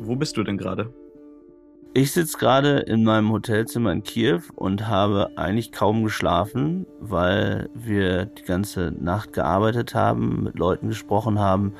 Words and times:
Wo 0.00 0.14
bist 0.14 0.36
du 0.36 0.44
denn 0.44 0.56
gerade? 0.56 0.92
Ich 1.92 2.12
sitze 2.12 2.38
gerade 2.38 2.78
in 2.80 3.02
meinem 3.02 3.32
Hotelzimmer 3.32 3.90
in 3.90 4.04
Kiew 4.04 4.42
und 4.54 4.86
habe 4.86 5.30
eigentlich 5.36 5.72
kaum 5.72 6.04
geschlafen, 6.04 6.86
weil 7.00 7.68
wir 7.74 8.26
die 8.26 8.44
ganze 8.44 8.92
Nacht 8.96 9.32
gearbeitet 9.32 9.94
haben, 9.94 10.44
mit 10.44 10.58
Leuten 10.58 10.88
gesprochen 10.88 11.40
haben 11.40 11.72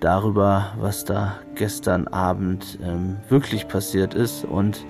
darüber, 0.00 0.74
was 0.80 1.04
da 1.04 1.38
gestern 1.54 2.08
Abend 2.08 2.78
ähm, 2.82 3.18
wirklich 3.28 3.68
passiert 3.68 4.14
ist 4.14 4.44
und 4.44 4.84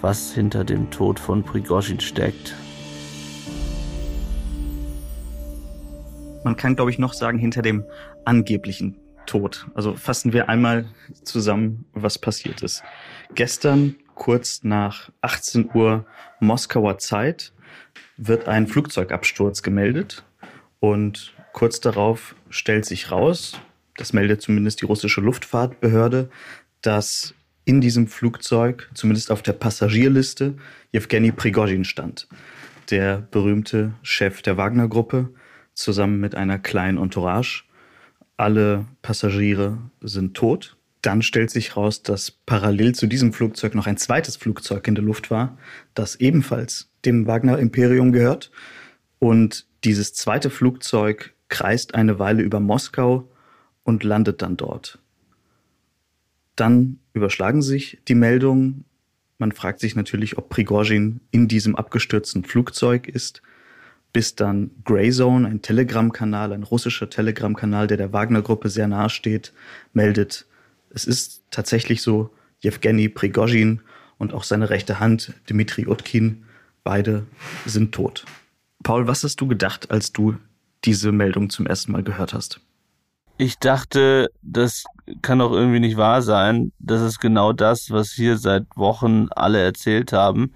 was 0.00 0.32
hinter 0.32 0.64
dem 0.64 0.90
Tod 0.90 1.20
von 1.20 1.42
Prigozhin 1.42 2.00
steckt. 2.00 2.54
Man 6.44 6.56
kann, 6.56 6.76
glaube 6.76 6.90
ich, 6.90 6.98
noch 6.98 7.12
sagen, 7.12 7.38
hinter 7.38 7.60
dem 7.60 7.84
angeblichen 8.24 8.96
tot. 9.28 9.68
Also 9.74 9.94
fassen 9.94 10.32
wir 10.32 10.48
einmal 10.48 10.86
zusammen, 11.22 11.84
was 11.92 12.18
passiert 12.18 12.62
ist. 12.62 12.82
Gestern, 13.34 13.96
kurz 14.14 14.64
nach 14.64 15.10
18 15.20 15.70
Uhr 15.74 16.04
Moskauer 16.40 16.98
Zeit, 16.98 17.52
wird 18.16 18.48
ein 18.48 18.66
Flugzeugabsturz 18.66 19.62
gemeldet 19.62 20.24
und 20.80 21.34
kurz 21.52 21.80
darauf 21.80 22.34
stellt 22.50 22.84
sich 22.84 23.10
raus, 23.10 23.60
das 23.96 24.12
meldet 24.12 24.42
zumindest 24.42 24.80
die 24.80 24.86
russische 24.86 25.20
Luftfahrtbehörde, 25.20 26.30
dass 26.80 27.34
in 27.64 27.80
diesem 27.80 28.06
Flugzeug, 28.06 28.88
zumindest 28.94 29.30
auf 29.30 29.42
der 29.42 29.52
Passagierliste, 29.52 30.54
Jewgeni 30.92 31.32
Prigozhin 31.32 31.84
stand, 31.84 32.28
der 32.90 33.18
berühmte 33.30 33.92
Chef 34.02 34.40
der 34.42 34.56
Wagner-Gruppe, 34.56 35.34
zusammen 35.74 36.18
mit 36.18 36.34
einer 36.34 36.58
kleinen 36.58 36.98
Entourage 36.98 37.67
alle 38.38 38.86
Passagiere 39.02 39.78
sind 40.00 40.34
tot. 40.34 40.76
Dann 41.02 41.22
stellt 41.22 41.50
sich 41.50 41.76
raus, 41.76 42.02
dass 42.02 42.30
parallel 42.30 42.94
zu 42.94 43.06
diesem 43.06 43.32
Flugzeug 43.32 43.74
noch 43.74 43.86
ein 43.86 43.98
zweites 43.98 44.36
Flugzeug 44.36 44.88
in 44.88 44.94
der 44.94 45.04
Luft 45.04 45.30
war, 45.30 45.58
das 45.94 46.16
ebenfalls 46.16 46.90
dem 47.04 47.26
Wagner 47.26 47.58
Imperium 47.58 48.12
gehört. 48.12 48.50
Und 49.18 49.66
dieses 49.84 50.14
zweite 50.14 50.50
Flugzeug 50.50 51.34
kreist 51.48 51.94
eine 51.94 52.18
Weile 52.18 52.42
über 52.42 52.60
Moskau 52.60 53.30
und 53.84 54.04
landet 54.04 54.42
dann 54.42 54.56
dort. 54.56 54.98
Dann 56.56 56.98
überschlagen 57.12 57.62
sich 57.62 58.00
die 58.08 58.14
Meldungen. 58.14 58.84
Man 59.38 59.52
fragt 59.52 59.80
sich 59.80 59.94
natürlich, 59.94 60.36
ob 60.38 60.48
Prigozhin 60.48 61.20
in 61.30 61.48
diesem 61.48 61.76
abgestürzten 61.76 62.44
Flugzeug 62.44 63.08
ist 63.08 63.42
bis 64.18 64.34
dann 64.34 64.72
Greyzone, 64.84 65.46
ein 65.46 65.62
Telegram-Kanal, 65.62 66.52
ein 66.52 66.64
russischer 66.64 67.08
Telegram-Kanal, 67.08 67.86
der 67.86 67.98
der 67.98 68.12
Wagner-Gruppe 68.12 68.68
sehr 68.68 68.88
nahe 68.88 69.10
steht, 69.10 69.52
meldet, 69.92 70.44
es 70.90 71.04
ist 71.04 71.44
tatsächlich 71.52 72.02
so, 72.02 72.30
Jewgeni 72.58 73.08
Prigozhin 73.08 73.80
und 74.18 74.34
auch 74.34 74.42
seine 74.42 74.70
rechte 74.70 74.98
Hand, 74.98 75.34
Dmitri 75.48 75.86
Utkin, 75.86 76.46
beide 76.82 77.26
sind 77.64 77.92
tot. 77.94 78.24
Paul, 78.82 79.06
was 79.06 79.22
hast 79.22 79.40
du 79.40 79.46
gedacht, 79.46 79.92
als 79.92 80.12
du 80.12 80.34
diese 80.84 81.12
Meldung 81.12 81.48
zum 81.48 81.68
ersten 81.68 81.92
Mal 81.92 82.02
gehört 82.02 82.34
hast? 82.34 82.60
Ich 83.36 83.60
dachte, 83.60 84.32
das 84.42 84.82
kann 85.22 85.38
doch 85.38 85.52
irgendwie 85.52 85.78
nicht 85.78 85.96
wahr 85.96 86.22
sein. 86.22 86.72
Das 86.80 87.02
ist 87.02 87.20
genau 87.20 87.52
das, 87.52 87.92
was 87.92 88.10
hier 88.10 88.36
seit 88.36 88.64
Wochen 88.74 89.28
alle 89.30 89.62
erzählt 89.62 90.12
haben. 90.12 90.54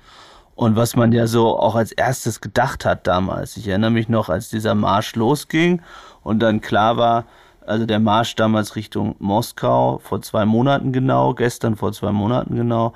Und 0.54 0.76
was 0.76 0.96
man 0.96 1.12
ja 1.12 1.26
so 1.26 1.58
auch 1.58 1.74
als 1.74 1.92
erstes 1.92 2.40
gedacht 2.40 2.84
hat 2.84 3.06
damals. 3.06 3.56
Ich 3.56 3.68
erinnere 3.68 3.90
mich 3.90 4.08
noch, 4.08 4.28
als 4.28 4.48
dieser 4.48 4.74
Marsch 4.74 5.14
losging 5.16 5.80
und 6.22 6.40
dann 6.40 6.60
klar 6.60 6.96
war, 6.96 7.24
also 7.66 7.86
der 7.86 8.00
Marsch 8.00 8.34
damals 8.36 8.76
Richtung 8.76 9.14
Moskau 9.18 9.98
vor 9.98 10.20
zwei 10.22 10.44
Monaten 10.44 10.92
genau, 10.92 11.34
gestern 11.34 11.76
vor 11.76 11.92
zwei 11.92 12.12
Monaten 12.12 12.56
genau, 12.56 12.92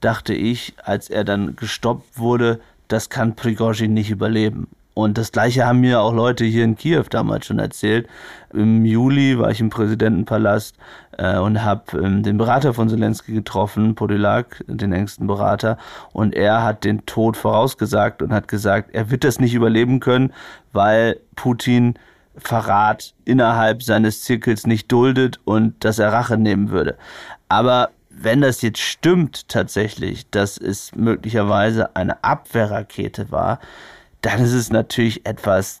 dachte 0.00 0.34
ich, 0.34 0.74
als 0.84 1.08
er 1.08 1.24
dann 1.24 1.56
gestoppt 1.56 2.18
wurde, 2.18 2.60
das 2.88 3.10
kann 3.10 3.36
Prigozhin 3.36 3.94
nicht 3.94 4.10
überleben. 4.10 4.68
Und 4.98 5.16
das 5.16 5.30
Gleiche 5.30 5.64
haben 5.64 5.78
mir 5.78 6.00
auch 6.00 6.12
Leute 6.12 6.44
hier 6.44 6.64
in 6.64 6.74
Kiew 6.74 7.04
damals 7.08 7.46
schon 7.46 7.60
erzählt. 7.60 8.08
Im 8.52 8.84
Juli 8.84 9.38
war 9.38 9.48
ich 9.48 9.60
im 9.60 9.70
Präsidentenpalast 9.70 10.74
äh, 11.18 11.38
und 11.38 11.62
habe 11.62 11.96
ähm, 12.02 12.24
den 12.24 12.36
Berater 12.36 12.74
von 12.74 12.88
Zelensky 12.88 13.32
getroffen, 13.32 13.94
Podolak, 13.94 14.64
den 14.66 14.92
engsten 14.92 15.28
Berater. 15.28 15.78
Und 16.12 16.34
er 16.34 16.64
hat 16.64 16.82
den 16.82 17.06
Tod 17.06 17.36
vorausgesagt 17.36 18.22
und 18.22 18.32
hat 18.32 18.48
gesagt, 18.48 18.90
er 18.92 19.08
wird 19.08 19.22
das 19.22 19.38
nicht 19.38 19.54
überleben 19.54 20.00
können, 20.00 20.32
weil 20.72 21.20
Putin 21.36 21.94
Verrat 22.36 23.14
innerhalb 23.24 23.84
seines 23.84 24.22
Zirkels 24.22 24.66
nicht 24.66 24.90
duldet 24.90 25.38
und 25.44 25.84
dass 25.84 26.00
er 26.00 26.12
Rache 26.12 26.36
nehmen 26.36 26.70
würde. 26.70 26.96
Aber 27.48 27.90
wenn 28.10 28.40
das 28.40 28.62
jetzt 28.62 28.80
stimmt 28.80 29.48
tatsächlich, 29.48 30.28
dass 30.30 30.58
es 30.58 30.92
möglicherweise 30.96 31.94
eine 31.94 32.24
Abwehrrakete 32.24 33.30
war, 33.30 33.60
dann 34.22 34.42
ist 34.42 34.52
es 34.52 34.70
natürlich 34.70 35.26
etwas, 35.26 35.80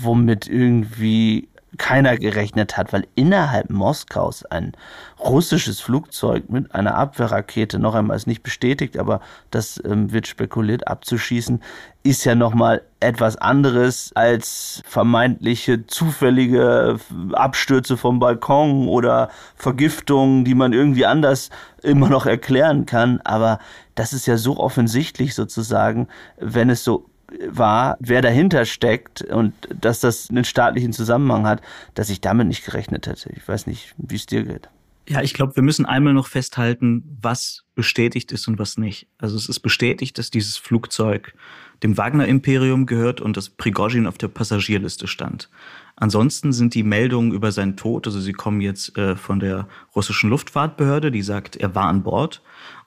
womit 0.00 0.48
irgendwie 0.48 1.48
keiner 1.78 2.16
gerechnet 2.16 2.76
hat, 2.76 2.92
weil 2.92 3.06
innerhalb 3.14 3.70
Moskaus 3.70 4.44
ein 4.44 4.72
russisches 5.20 5.80
Flugzeug 5.80 6.48
mit 6.48 6.74
einer 6.74 6.94
Abwehrrakete, 6.94 7.78
noch 7.78 7.94
einmal 7.94 8.16
ist 8.16 8.26
nicht 8.26 8.42
bestätigt, 8.42 8.98
aber 8.98 9.20
das 9.50 9.82
ähm, 9.84 10.12
wird 10.12 10.26
spekuliert, 10.26 10.88
abzuschießen, 10.88 11.62
ist 12.02 12.24
ja 12.24 12.34
nochmal 12.34 12.82
etwas 13.00 13.36
anderes 13.36 14.12
als 14.14 14.82
vermeintliche 14.86 15.86
zufällige 15.86 16.98
Abstürze 17.32 17.96
vom 17.96 18.20
Balkon 18.20 18.88
oder 18.88 19.28
Vergiftungen, 19.56 20.44
die 20.44 20.54
man 20.54 20.72
irgendwie 20.72 21.06
anders 21.06 21.50
immer 21.82 22.08
noch 22.08 22.26
erklären 22.26 22.86
kann. 22.86 23.20
Aber 23.24 23.58
das 23.94 24.12
ist 24.12 24.26
ja 24.26 24.36
so 24.36 24.58
offensichtlich 24.58 25.34
sozusagen, 25.34 26.08
wenn 26.38 26.70
es 26.70 26.84
so 26.84 27.06
war, 27.48 27.96
wer 28.00 28.22
dahinter 28.22 28.64
steckt 28.64 29.22
und 29.22 29.52
dass 29.68 30.00
das 30.00 30.30
einen 30.30 30.44
staatlichen 30.44 30.92
Zusammenhang 30.92 31.46
hat, 31.46 31.62
dass 31.94 32.10
ich 32.10 32.20
damit 32.20 32.46
nicht 32.46 32.64
gerechnet 32.64 33.06
hätte. 33.06 33.30
Ich 33.36 33.46
weiß 33.46 33.66
nicht, 33.66 33.94
wie 33.98 34.16
es 34.16 34.26
dir 34.26 34.44
geht. 34.44 34.68
Ja, 35.08 35.22
ich 35.22 35.34
glaube, 35.34 35.54
wir 35.54 35.62
müssen 35.62 35.86
einmal 35.86 36.14
noch 36.14 36.26
festhalten, 36.26 37.18
was 37.22 37.64
bestätigt 37.76 38.32
ist 38.32 38.48
und 38.48 38.58
was 38.58 38.76
nicht. 38.76 39.06
Also 39.18 39.36
es 39.36 39.48
ist 39.48 39.60
bestätigt, 39.60 40.18
dass 40.18 40.30
dieses 40.30 40.56
Flugzeug 40.56 41.34
dem 41.82 41.96
Wagner-Imperium 41.96 42.86
gehört 42.86 43.20
und 43.20 43.36
dass 43.36 43.50
Prigozhin 43.50 44.06
auf 44.06 44.18
der 44.18 44.28
Passagierliste 44.28 45.06
stand. 45.06 45.48
Ansonsten 45.94 46.52
sind 46.52 46.74
die 46.74 46.82
Meldungen 46.82 47.32
über 47.32 47.52
seinen 47.52 47.76
Tod, 47.76 48.06
also 48.06 48.18
sie 48.18 48.32
kommen 48.32 48.60
jetzt 48.60 48.96
äh, 48.98 49.14
von 49.14 49.38
der 49.38 49.68
russischen 49.94 50.30
Luftfahrtbehörde, 50.30 51.12
die 51.12 51.22
sagt, 51.22 51.54
er 51.56 51.74
war 51.74 51.86
an 51.86 52.02
Bord, 52.02 52.42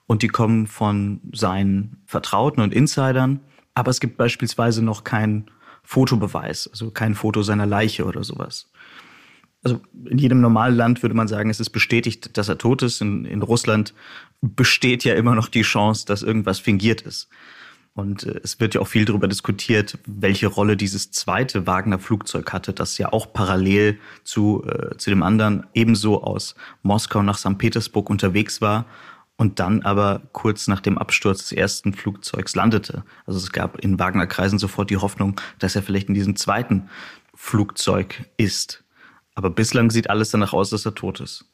und 0.05 0.23
die 0.23 0.27
kommen 0.27 0.65
von 0.65 1.21
seinen 1.33 2.01
Vertrauten 2.05 2.63
und 2.63 2.73
Insidern, 2.73 3.41
aber 3.79 3.91
es 3.91 3.99
gibt 3.99 4.17
beispielsweise 4.17 4.83
noch 4.83 5.03
keinen 5.03 5.49
Fotobeweis, 5.83 6.67
also 6.67 6.91
kein 6.91 7.15
Foto 7.15 7.41
seiner 7.41 7.65
Leiche 7.65 8.05
oder 8.05 8.23
sowas. 8.23 8.69
Also 9.63 9.81
in 10.05 10.17
jedem 10.17 10.41
normalen 10.41 10.75
Land 10.75 11.01
würde 11.01 11.15
man 11.15 11.27
sagen, 11.27 11.49
es 11.49 11.59
ist 11.59 11.71
bestätigt, 11.71 12.37
dass 12.37 12.49
er 12.49 12.57
tot 12.57 12.81
ist. 12.81 13.01
In, 13.01 13.25
in 13.25 13.41
Russland 13.41 13.93
besteht 14.41 15.03
ja 15.03 15.15
immer 15.15 15.35
noch 15.35 15.47
die 15.47 15.63
Chance, 15.63 16.05
dass 16.05 16.23
irgendwas 16.23 16.59
fingiert 16.59 17.01
ist. 17.01 17.29
Und 17.93 18.23
äh, 18.23 18.39
es 18.43 18.59
wird 18.59 18.75
ja 18.75 18.81
auch 18.81 18.87
viel 18.87 19.05
darüber 19.05 19.27
diskutiert, 19.27 19.97
welche 20.05 20.47
Rolle 20.47 20.77
dieses 20.77 21.11
zweite 21.11 21.65
Wagner-Flugzeug 21.65 22.51
hatte, 22.53 22.73
das 22.73 22.97
ja 22.97 23.11
auch 23.11 23.33
parallel 23.33 23.99
zu, 24.23 24.63
äh, 24.65 24.95
zu 24.97 25.09
dem 25.09 25.23
anderen 25.23 25.65
ebenso 25.73 26.23
aus 26.23 26.55
Moskau 26.81 27.23
nach 27.23 27.37
St. 27.37 27.57
Petersburg 27.57 28.09
unterwegs 28.09 28.61
war 28.61 28.85
und 29.39 29.59
dann 29.61 29.83
aber 29.83 30.21
kurz 30.33 30.67
nach 30.67 30.81
dem 30.81 30.97
Absturz 30.97 31.39
des 31.39 31.53
ersten 31.53 31.93
Flugzeugs 31.93 32.55
landete. 32.55 33.05
Also 33.25 33.39
es 33.39 33.53
gab 33.53 33.79
in 33.79 33.97
Wagner-Kreisen 33.97 34.59
sofort 34.59 34.89
die 34.89 34.97
Hoffnung, 34.97 35.39
dass 35.59 35.77
er 35.77 35.81
vielleicht 35.81 36.09
in 36.09 36.13
diesem 36.13 36.35
zweiten 36.35 36.89
Flugzeug 37.33 38.25
ist. 38.35 38.83
Aber 39.35 39.49
bislang 39.49 39.91
sieht 39.91 40.09
alles 40.09 40.31
danach 40.31 40.51
aus, 40.51 40.71
dass 40.71 40.85
er 40.85 40.93
tot 40.93 41.21
ist. 41.21 41.45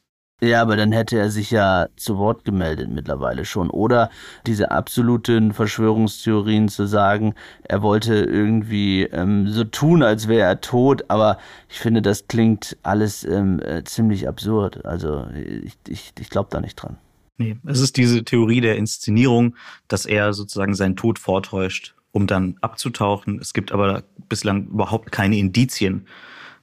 Ja, 0.42 0.62
aber 0.62 0.74
dann 0.76 0.90
hätte 0.90 1.16
er 1.16 1.30
sich 1.30 1.52
ja 1.52 1.86
zu 1.96 2.18
Wort 2.18 2.44
gemeldet 2.44 2.90
mittlerweile 2.90 3.44
schon. 3.44 3.70
Oder 3.70 4.10
diese 4.48 4.72
absoluten 4.72 5.52
Verschwörungstheorien 5.52 6.68
zu 6.68 6.86
sagen, 6.86 7.34
er 7.62 7.82
wollte 7.82 8.16
irgendwie 8.16 9.04
ähm, 9.04 9.48
so 9.48 9.62
tun, 9.62 10.02
als 10.02 10.26
wäre 10.26 10.48
er 10.48 10.60
tot. 10.60 11.04
Aber 11.06 11.38
ich 11.68 11.78
finde, 11.78 12.02
das 12.02 12.26
klingt 12.26 12.76
alles 12.82 13.22
ähm, 13.22 13.60
äh, 13.60 13.84
ziemlich 13.84 14.26
absurd. 14.26 14.84
Also 14.84 15.28
ich, 15.32 15.76
ich, 15.86 16.12
ich 16.18 16.30
glaube 16.30 16.48
da 16.50 16.60
nicht 16.60 16.74
dran. 16.74 16.98
Nee, 17.38 17.56
es 17.66 17.80
ist 17.80 17.96
diese 17.96 18.24
Theorie 18.24 18.60
der 18.60 18.76
Inszenierung, 18.76 19.56
dass 19.88 20.06
er 20.06 20.32
sozusagen 20.32 20.74
seinen 20.74 20.96
Tod 20.96 21.18
vortäuscht, 21.18 21.94
um 22.12 22.26
dann 22.26 22.56
abzutauchen. 22.62 23.38
Es 23.40 23.52
gibt 23.52 23.72
aber 23.72 24.04
bislang 24.28 24.68
überhaupt 24.68 25.12
keine 25.12 25.36
Indizien 25.36 26.06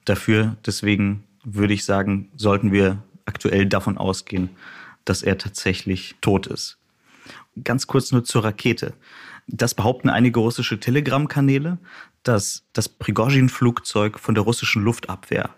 dafür. 0.04 0.56
Deswegen 0.66 1.24
würde 1.44 1.74
ich 1.74 1.84
sagen, 1.84 2.30
sollten 2.36 2.72
wir 2.72 3.02
aktuell 3.24 3.66
davon 3.66 3.98
ausgehen, 3.98 4.50
dass 5.04 5.22
er 5.22 5.38
tatsächlich 5.38 6.16
tot 6.20 6.46
ist. 6.48 6.78
Ganz 7.62 7.86
kurz 7.86 8.10
nur 8.10 8.24
zur 8.24 8.44
Rakete. 8.44 8.94
Das 9.46 9.74
behaupten 9.74 10.08
einige 10.08 10.40
russische 10.40 10.80
Telegram-Kanäle, 10.80 11.78
dass 12.24 12.64
das 12.72 12.88
Prigozhin-Flugzeug 12.88 14.18
von 14.18 14.34
der 14.34 14.42
russischen 14.42 14.82
Luftabwehr 14.82 15.50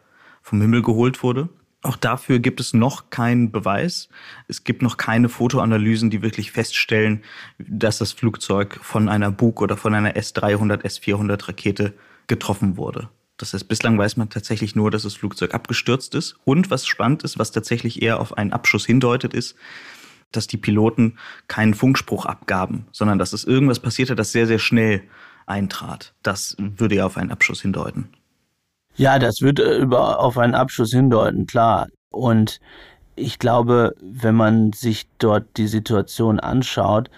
vom 0.43 0.61
Himmel 0.61 0.83
geholt 0.83 1.23
wurde 1.23 1.49
auch 1.83 1.97
dafür 1.97 2.39
gibt 2.39 2.59
es 2.61 2.75
noch 2.75 3.11
keinen 3.11 3.53
Beweis. 3.53 4.09
Es 4.49 4.65
gibt 4.65 4.83
noch 4.83 4.97
keine 4.97 5.29
Fotoanalysen, 5.29 6.11
die 6.11 6.23
wirklich 6.23 6.51
feststellen, 6.51 7.23
dass 7.59 7.99
das 7.99 8.13
Flugzeug 8.13 8.79
von 8.83 9.09
einer 9.09 9.31
Bug 9.31 9.61
oder 9.61 9.77
von 9.77 9.95
einer 9.95 10.17
S-300, 10.17 10.85
S-400 10.85 11.49
Rakete 11.49 11.95
getroffen 12.27 12.77
wurde. 12.77 13.09
Das 13.37 13.53
heißt, 13.53 13.69
bislang 13.69 13.99
weiß 13.99 14.17
man 14.17 14.31
tatsächlich 14.31 14.75
nur, 14.75 14.91
dass 14.91 15.03
das 15.03 15.15
Flugzeug 15.15 15.55
abgestürzt 15.55 16.15
ist. 16.15 16.37
Und 16.45 16.71
was 16.71 16.87
spannend 16.87 17.23
ist, 17.23 17.39
was 17.39 17.53
tatsächlich 17.53 18.03
eher 18.03 18.21
auf 18.21 18.37
einen 18.37 18.53
Abschuss 18.53 18.87
hindeutet, 18.87 19.35
ist, 19.35 19.57
dass 20.33 20.47
die 20.47 20.57
Piloten 20.57 21.19
keinen 21.47 21.75
Funkspruch 21.75 22.27
abgaben, 22.27 22.87
sondern 22.93 23.19
dass 23.19 23.33
es 23.33 23.45
irgendwas 23.45 23.81
passierte, 23.81 24.17
das 24.17 24.33
sehr, 24.33 24.47
sehr 24.47 24.59
schnell 24.59 25.03
eintrat. 25.47 26.15
Das 26.23 26.57
würde 26.59 26.97
ja 26.97 27.07
auf 27.07 27.17
einen 27.17 27.31
Abschuss 27.31 27.63
hindeuten. 27.63 28.09
Ja, 28.97 29.19
das 29.19 29.43
wird 29.43 29.61
äh, 29.61 29.77
über, 29.77 30.21
auf 30.21 30.39
einen 30.39 30.55
Abschluss 30.55 30.91
hindeuten, 30.91 31.47
klar. 31.47 31.89
Und 32.11 32.61
ich 33.15 33.39
glaube, 33.39 33.95
wenn 34.01 34.35
man 34.35 34.73
sich 34.73 35.07
dort 35.19 35.45
die 35.57 35.69
Situation 35.69 36.41
anschaut, 36.41 37.11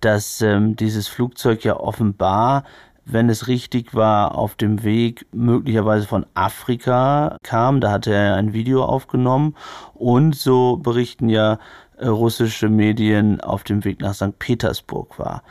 dass 0.00 0.40
ähm, 0.40 0.76
dieses 0.76 1.08
Flugzeug 1.08 1.64
ja 1.64 1.78
offenbar, 1.78 2.64
wenn 3.04 3.28
es 3.28 3.48
richtig 3.48 3.94
war, 3.94 4.34
auf 4.34 4.56
dem 4.56 4.82
Weg 4.82 5.26
möglicherweise 5.32 6.06
von 6.06 6.26
Afrika 6.34 7.36
kam. 7.42 7.80
Da 7.80 7.92
hatte 7.92 8.12
er 8.12 8.34
ein 8.34 8.52
Video 8.52 8.84
aufgenommen. 8.84 9.54
Und 9.94 10.34
so 10.34 10.76
berichten 10.76 11.28
ja 11.28 11.58
äh, 11.98 12.08
russische 12.08 12.68
Medien 12.68 13.40
auf 13.40 13.62
dem 13.62 13.84
Weg 13.84 14.00
nach 14.00 14.14
St. 14.14 14.38
Petersburg 14.38 15.18
war. 15.18 15.42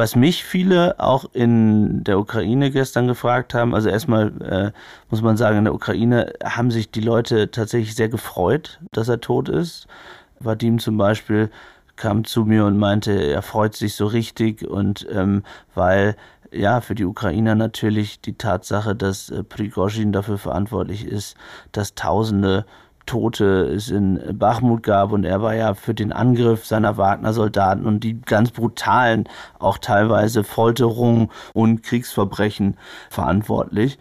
Was 0.00 0.16
mich 0.16 0.44
viele 0.44 0.98
auch 0.98 1.26
in 1.34 2.02
der 2.04 2.18
Ukraine 2.18 2.70
gestern 2.70 3.06
gefragt 3.06 3.52
haben, 3.52 3.74
also 3.74 3.90
erstmal 3.90 4.32
äh, 4.40 4.72
muss 5.10 5.20
man 5.20 5.36
sagen, 5.36 5.58
in 5.58 5.64
der 5.64 5.74
Ukraine 5.74 6.32
haben 6.42 6.70
sich 6.70 6.90
die 6.90 7.02
Leute 7.02 7.50
tatsächlich 7.50 7.94
sehr 7.94 8.08
gefreut, 8.08 8.80
dass 8.92 9.08
er 9.08 9.20
tot 9.20 9.50
ist. 9.50 9.88
Vadim 10.38 10.78
zum 10.78 10.96
Beispiel 10.96 11.50
kam 11.96 12.24
zu 12.24 12.46
mir 12.46 12.64
und 12.64 12.78
meinte, 12.78 13.12
er 13.12 13.42
freut 13.42 13.76
sich 13.76 13.94
so 13.94 14.06
richtig 14.06 14.66
und 14.66 15.06
ähm, 15.12 15.42
weil 15.74 16.16
ja, 16.50 16.80
für 16.80 16.94
die 16.94 17.04
Ukrainer 17.04 17.54
natürlich 17.54 18.22
die 18.22 18.38
Tatsache, 18.38 18.96
dass 18.96 19.28
äh, 19.28 19.44
Prigozhin 19.44 20.12
dafür 20.12 20.38
verantwortlich 20.38 21.04
ist, 21.04 21.36
dass 21.72 21.94
Tausende 21.94 22.64
Tote 23.10 23.64
es 23.74 23.90
in 23.90 24.20
Bachmut 24.38 24.84
gab 24.84 25.10
und 25.10 25.24
er 25.24 25.42
war 25.42 25.52
ja 25.52 25.74
für 25.74 25.94
den 25.94 26.12
Angriff 26.12 26.64
seiner 26.64 26.96
Wagner-Soldaten 26.96 27.84
und 27.84 28.04
die 28.04 28.20
ganz 28.20 28.52
brutalen, 28.52 29.28
auch 29.58 29.78
teilweise 29.78 30.44
Folterungen 30.44 31.28
und 31.52 31.82
Kriegsverbrechen 31.82 32.76
verantwortlich. 33.10 33.98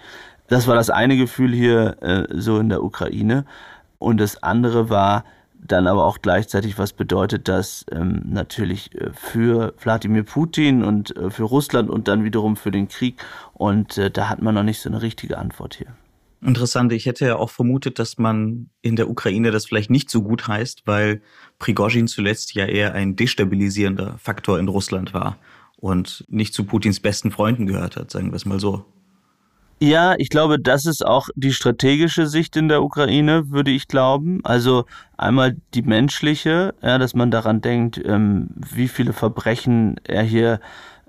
Das 0.48 0.68
war 0.68 0.76
das 0.76 0.92
eine 0.92 1.18
Gefühl 1.18 1.54
hier 1.54 1.98
äh, 2.04 2.28
so 2.30 2.60
in 2.60 2.70
der 2.70 2.84
Ukraine. 2.84 3.46
Und 3.98 4.20
das 4.20 4.44
andere 4.44 4.92
war 4.92 5.24
dann 5.60 5.88
aber 5.88 6.06
auch 6.06 6.20
gleichzeitig, 6.22 6.78
was 6.78 6.94
bedeutet 6.94 7.48
das 7.48 7.88
ähm, 7.92 8.22
natürlich 8.26 8.94
äh, 8.94 9.10
für 9.12 9.74
Wladimir 9.80 10.22
Putin 10.22 10.84
und 10.84 11.18
äh, 11.18 11.32
für 11.32 11.46
Russland 11.46 11.90
und 11.90 12.08
dann 12.08 12.24
wiederum 12.24 12.58
für 12.58 12.70
den 12.70 12.88
Krieg. 12.88 13.20
Und 13.54 13.98
äh, 13.98 14.12
da 14.12 14.30
hat 14.30 14.44
man 14.44 14.54
noch 14.54 14.64
nicht 14.64 14.82
so 14.82 14.90
eine 14.90 15.02
richtige 15.02 15.40
Antwort 15.40 15.74
hier. 15.74 15.88
Interessant. 16.42 16.94
Ich 16.94 17.06
hätte 17.06 17.26
ja 17.26 17.36
auch 17.36 17.50
vermutet, 17.50 18.00
dass 18.00 18.18
man 18.18 18.70
in 18.82 18.96
der 18.96 19.10
Ukraine 19.10 19.52
das 19.52 19.66
vielleicht 19.66 19.90
nicht 19.90 20.10
so 20.10 20.22
gut 20.22 20.48
heißt, 20.48 20.84
weil 20.86 21.22
Prigozhin 21.60 22.08
zuletzt 22.08 22.54
ja 22.54 22.66
eher 22.66 22.94
ein 22.94 23.16
destabilisierender 23.18 24.18
Faktor 24.18 24.58
in 24.58 24.70
Russland 24.70 25.14
war 25.14 25.38
und 25.78 26.24
nicht 26.30 26.54
zu 26.54 26.64
Putins 26.64 27.02
besten 27.02 27.32
Freunden 27.32 27.66
gehört 27.66 27.98
hat, 27.98 28.12
sagen 28.12 28.32
wir 28.32 28.36
es 28.36 28.46
mal 28.46 28.60
so. 28.60 28.86
Ja, 29.82 30.16
ich 30.18 30.30
glaube, 30.30 30.60
das 30.60 30.86
ist 30.86 31.06
auch 31.06 31.30
die 31.36 31.54
strategische 31.54 32.28
Sicht 32.28 32.58
in 32.58 32.68
der 32.68 32.84
Ukraine, 32.84 33.50
würde 33.50 33.72
ich 33.72 33.88
glauben. 33.88 34.42
Also 34.44 34.86
einmal 35.16 35.56
die 35.74 35.84
menschliche, 35.84 36.74
ja, 36.82 36.98
dass 36.98 37.14
man 37.14 37.32
daran 37.32 37.62
denkt, 37.62 38.02
ähm, 38.04 38.50
wie 38.56 38.90
viele 38.90 39.14
Verbrechen 39.14 39.96
er 40.04 40.24
hier 40.24 40.60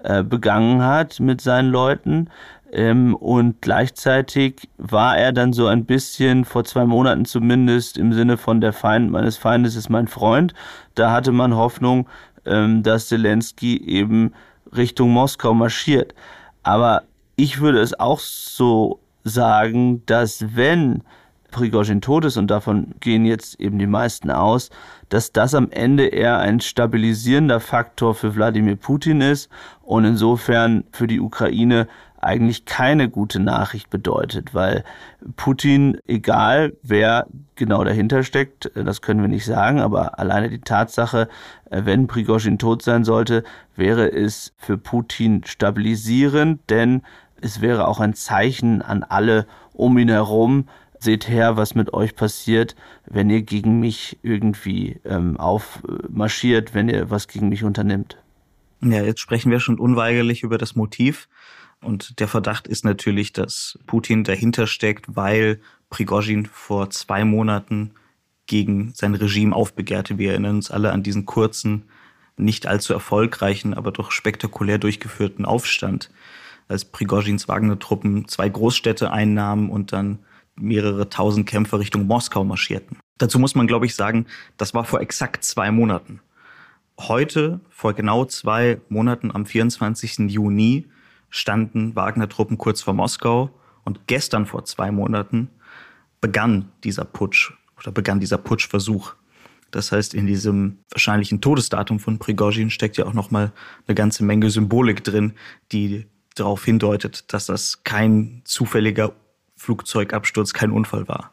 äh, 0.03 0.23
begangen 0.23 0.83
hat 0.83 1.21
mit 1.21 1.41
seinen 1.41 1.71
Leuten. 1.71 2.29
Ähm, 2.73 3.15
und 3.17 3.61
gleichzeitig 3.61 4.69
war 4.79 5.17
er 5.17 5.33
dann 5.33 5.53
so 5.53 5.67
ein 5.67 5.85
bisschen, 5.85 6.45
vor 6.45 6.65
zwei 6.65 6.85
Monaten 6.85 7.25
zumindest, 7.25 7.99
im 7.99 8.13
Sinne 8.13 8.37
von 8.37 8.61
der 8.61 8.73
Feind 8.73 9.11
meines 9.11 9.37
Feindes 9.37 9.75
ist 9.75 9.89
mein 9.89 10.07
Freund. 10.07 10.55
Da 10.95 11.11
hatte 11.11 11.33
man 11.33 11.57
Hoffnung, 11.57 12.09
ähm, 12.47 12.83
dass 12.83 13.09
Zelensky 13.09 13.77
eben 13.85 14.33
Richtung 14.77 15.11
Moskau 15.11 15.53
marschiert. 15.53 16.15
Aber 16.63 17.03
ich 17.37 17.61
würde 17.61 17.81
es 17.81 17.99
auch 17.99 18.21
so 18.21 19.01
sagen, 19.25 20.05
dass 20.07 20.57
wenn 20.57 21.03
Prigozhin 21.51 22.01
tot 22.01 22.25
ist, 22.25 22.37
und 22.37 22.49
davon 22.49 22.95
gehen 23.01 23.25
jetzt 23.25 23.61
eben 23.61 23.79
die 23.79 23.87
meisten 23.87 24.31
aus, 24.31 24.71
dass 25.09 25.33
das 25.33 25.55
am 25.55 25.71
Ende 25.71 26.07
eher 26.07 26.39
ein 26.39 26.61
stabilisierender 26.61 27.61
Faktor 27.61 28.15
für 28.15 28.35
Wladimir 28.35 28.77
Putin 28.77 29.21
ist 29.21 29.49
und 29.83 30.05
insofern 30.05 30.85
für 30.93 31.07
die 31.07 31.21
Ukraine 31.21 31.89
eigentlich 32.21 32.67
keine 32.67 33.09
gute 33.09 33.41
Nachricht 33.41 33.89
bedeutet, 33.89 34.55
weil 34.55 34.85
Putin, 35.37 35.99
egal 36.07 36.75
wer 36.83 37.27
genau 37.57 37.83
dahinter 37.83 38.23
steckt, 38.23 38.71
das 38.75 39.01
können 39.01 39.23
wir 39.23 39.29
nicht 39.29 39.47
sagen, 39.47 39.81
aber 39.81 40.19
alleine 40.19 40.51
die 40.51 40.61
Tatsache, 40.61 41.29
wenn 41.71 42.07
Prigozhin 42.07 42.59
tot 42.59 42.83
sein 42.83 43.05
sollte, 43.05 43.43
wäre 43.75 44.13
es 44.13 44.53
für 44.59 44.77
Putin 44.77 45.45
stabilisierend, 45.45 46.61
denn 46.69 47.03
es 47.41 47.63
wäre 47.63 47.89
auch 47.89 48.01
ein 48.01 48.13
Zeichen 48.15 48.83
an 48.83 49.03
alle 49.03 49.47
um 49.73 49.97
ihn 49.97 50.11
herum, 50.11 50.67
seht 51.01 51.29
her, 51.29 51.57
was 51.57 51.75
mit 51.75 51.93
euch 51.95 52.15
passiert, 52.15 52.77
wenn 53.07 53.31
ihr 53.31 53.43
gegen 53.43 53.81
mich 53.81 54.19
irgendwie 54.23 55.01
ähm, 55.05 55.39
aufmarschiert, 55.39 56.75
wenn 56.75 56.89
ihr 56.89 57.11
was 57.11 57.27
gegen 57.27 57.49
mich 57.49 57.65
unternimmt. 57.65 58.19
Ja, 58.83 59.03
jetzt 59.03 59.21
sprechen 59.21 59.51
wir 59.51 59.61
schon 59.61 59.79
unweigerlich 59.79 60.43
über 60.43 60.59
das 60.59 60.77
Motiv. 60.77 61.29
Und 61.83 62.21
der 62.21 62.29
Verdacht 62.29 62.67
ist 62.67 62.85
natürlich, 62.85 63.33
dass 63.33 63.79
Putin 63.87 64.25
dahinter 64.25 64.67
steckt, 64.67 65.17
weil 65.17 65.61
Prigozhin 65.89 66.47
vor 66.47 66.91
zwei 66.91 67.25
Monaten 67.25 67.93
gegen 68.47 68.93
sein 68.95 69.15
Regime 69.15 69.55
aufbegehrte. 69.57 70.19
Wir 70.19 70.33
erinnern 70.33 70.57
uns 70.57 70.71
alle 70.71 70.93
an 70.93 71.03
diesen 71.03 71.25
kurzen, 71.25 71.85
nicht 72.37 72.67
allzu 72.67 72.93
erfolgreichen, 72.93 73.75
aber 73.75 73.93
doch 73.93 74.11
spektakulär 74.11 74.79
durchgeführten 74.79 75.45
Aufstand, 75.45 76.11
als 76.69 76.85
Prigozhins 76.85 77.49
Wagner-Truppen 77.49 78.29
zwei 78.29 78.49
Großstädte 78.49 79.11
einnahmen 79.11 79.71
und 79.71 79.93
dann 79.93 80.21
mehrere 80.61 81.09
tausend 81.09 81.47
Kämpfer 81.47 81.79
Richtung 81.79 82.07
Moskau 82.07 82.45
marschierten. 82.45 82.99
Dazu 83.19 83.39
muss 83.39 83.55
man, 83.55 83.67
glaube 83.67 83.87
ich, 83.87 83.95
sagen, 83.95 84.27
das 84.57 84.75
war 84.75 84.85
vor 84.85 85.01
exakt 85.01 85.45
zwei 85.45 85.71
Monaten. 85.71 86.21
Heute, 86.99 87.61
vor 87.71 87.95
genau 87.95 88.25
zwei 88.25 88.81
Monaten, 88.89 89.31
am 89.31 89.47
24. 89.47 90.31
Juni, 90.31 90.87
standen 91.31 91.97
Wagner-Truppen 91.97 92.59
kurz 92.59 92.83
vor 92.83 92.95
Moskau 92.95 93.51
und 93.85 94.07
gestern 94.07 94.47
vor 94.47 94.65
zwei 94.65 94.91
Monaten 94.91 95.49
begann 96.21 96.71
dieser 96.85 97.05
Putsch 97.05 97.53
oder 97.79 97.93
begann 97.93 98.21
dieser 98.21 98.39
Putschversuch. 98.39 99.15
Das 99.71 99.93
heißt, 99.93 100.15
in 100.15 100.27
diesem 100.27 100.79
wahrscheinlichen 100.91 101.41
Todesdatum 101.41 102.01
von 102.01 102.19
Prigozhin 102.19 102.71
steckt 102.71 102.97
ja 102.97 103.07
auch 103.07 103.15
nochmal 103.15 103.53
eine 103.87 103.95
ganze 103.95 104.25
Menge 104.25 104.51
Symbolik 104.51 105.05
drin, 105.05 105.35
die 105.73 106.07
darauf 106.35 106.65
hindeutet, 106.65 107.33
dass 107.33 107.47
das 107.47 107.85
kein 107.85 108.43
zufälliger 108.45 109.13
Flugzeugabsturz, 109.61 110.55
kein 110.55 110.71
Unfall 110.73 111.07
war. 111.07 111.33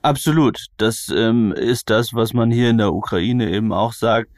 Absolut. 0.00 0.66
Das 0.78 1.12
ähm, 1.14 1.52
ist 1.52 1.90
das, 1.90 2.14
was 2.14 2.32
man 2.32 2.50
hier 2.50 2.70
in 2.70 2.78
der 2.78 2.94
Ukraine 2.94 3.50
eben 3.50 3.72
auch 3.72 3.92
sagt 3.92 4.30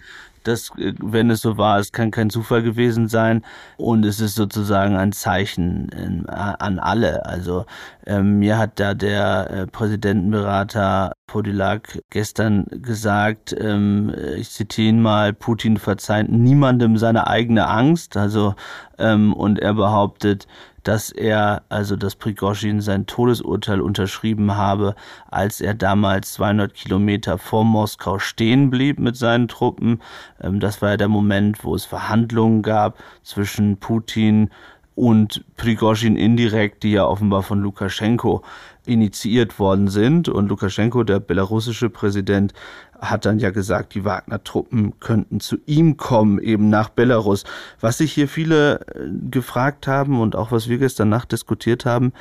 dass, 0.49 0.71
äh, 0.79 0.95
wenn 1.01 1.31
es 1.31 1.43
so 1.43 1.59
war, 1.59 1.79
es 1.79 1.93
kann 1.93 2.11
kein 2.11 2.31
Zufall 2.31 2.63
gewesen 2.63 3.09
sein 3.09 3.45
und 3.77 4.05
es 4.05 4.21
ist 4.21 4.35
sozusagen 4.35 4.97
ein 4.97 5.13
Zeichen 5.13 5.89
in, 5.91 6.29
an 6.29 6.79
alle. 6.79 7.27
Also 7.27 7.67
ähm, 8.07 8.39
mir 8.39 8.59
hat 8.59 8.81
da 8.81 8.95
der 8.95 9.51
äh, 9.51 9.67
Präsidentenberater 9.67 11.13
Podilak 11.27 12.01
gestern 12.11 12.67
gesagt, 12.71 13.55
ähm, 13.59 14.15
ich 14.37 14.51
zitiere 14.51 14.89
ihn 14.89 15.03
mal, 15.03 15.33
Putin 15.33 15.77
verzeiht 15.77 16.31
niemandem 16.31 16.97
seine 16.97 17.27
eigene 17.27 17.69
Angst. 17.69 18.17
Also 18.17 18.55
ähm, 18.99 19.33
und 19.35 19.59
er 19.59 19.75
behauptet, 19.75 20.47
dass 20.89 21.11
er, 21.11 21.65
also 21.69 21.97
dass 21.97 22.17
Prigozhin 22.17 22.81
sein 22.81 23.05
Todesurteil 23.05 23.83
unterschrieben 23.83 24.57
habe, 24.57 24.95
als 25.31 25.61
er 25.61 25.75
damals 25.75 26.33
200 26.33 26.73
Kilometer 26.73 27.37
vor 27.37 27.63
Moskau 27.63 28.19
stehen 28.19 28.71
blieb 28.71 28.99
mit 28.99 29.15
seinen 29.15 29.49
Truppen. 29.49 30.01
Ähm, 30.41 30.61
das 30.61 30.81
war 30.81 30.93
ja 30.93 30.97
der 30.97 31.09
Moment, 31.09 31.63
wo 31.63 31.75
es 31.75 31.85
Verhandlungen 31.85 32.63
gab 32.63 32.97
zwischen 33.23 33.77
Putin 33.77 34.49
und 34.95 35.45
Prigozhin 35.59 36.17
indirekt, 36.17 36.83
die 36.83 36.93
ja 36.93 37.05
offenbar 37.05 37.43
von 37.43 37.61
Lukaschenko 37.61 38.43
initiiert 38.87 39.59
worden 39.59 39.89
sind. 39.89 40.31
Und 40.31 40.49
Lukaschenko, 40.49 41.05
der 41.05 41.21
belarussische 41.21 41.91
Präsident, 41.91 42.55
hat 43.01 43.25
dann 43.25 43.39
ja 43.39 43.51
gesagt, 43.51 43.95
die 43.95 44.05
Wagner-Truppen 44.05 44.99
könnten 45.01 45.41
zu 45.41 45.57
ihm 45.67 45.97
kommen, 45.97 46.39
eben 46.39 46.69
nach 46.69 46.89
Belarus. 46.89 47.45
Was 47.81 47.99
sich 47.99 48.13
hier 48.13 48.29
viele 48.29 48.81
äh, 48.81 49.09
gefragt 49.31 49.87
haben 49.87 50.21
und 50.21 50.37
auch 50.37 50.53
was 50.53 50.69
wir 50.69 50.79
gestern 50.79 51.09
Nacht 51.09 51.33
diskutiert 51.33 51.85
haben, 51.85 52.13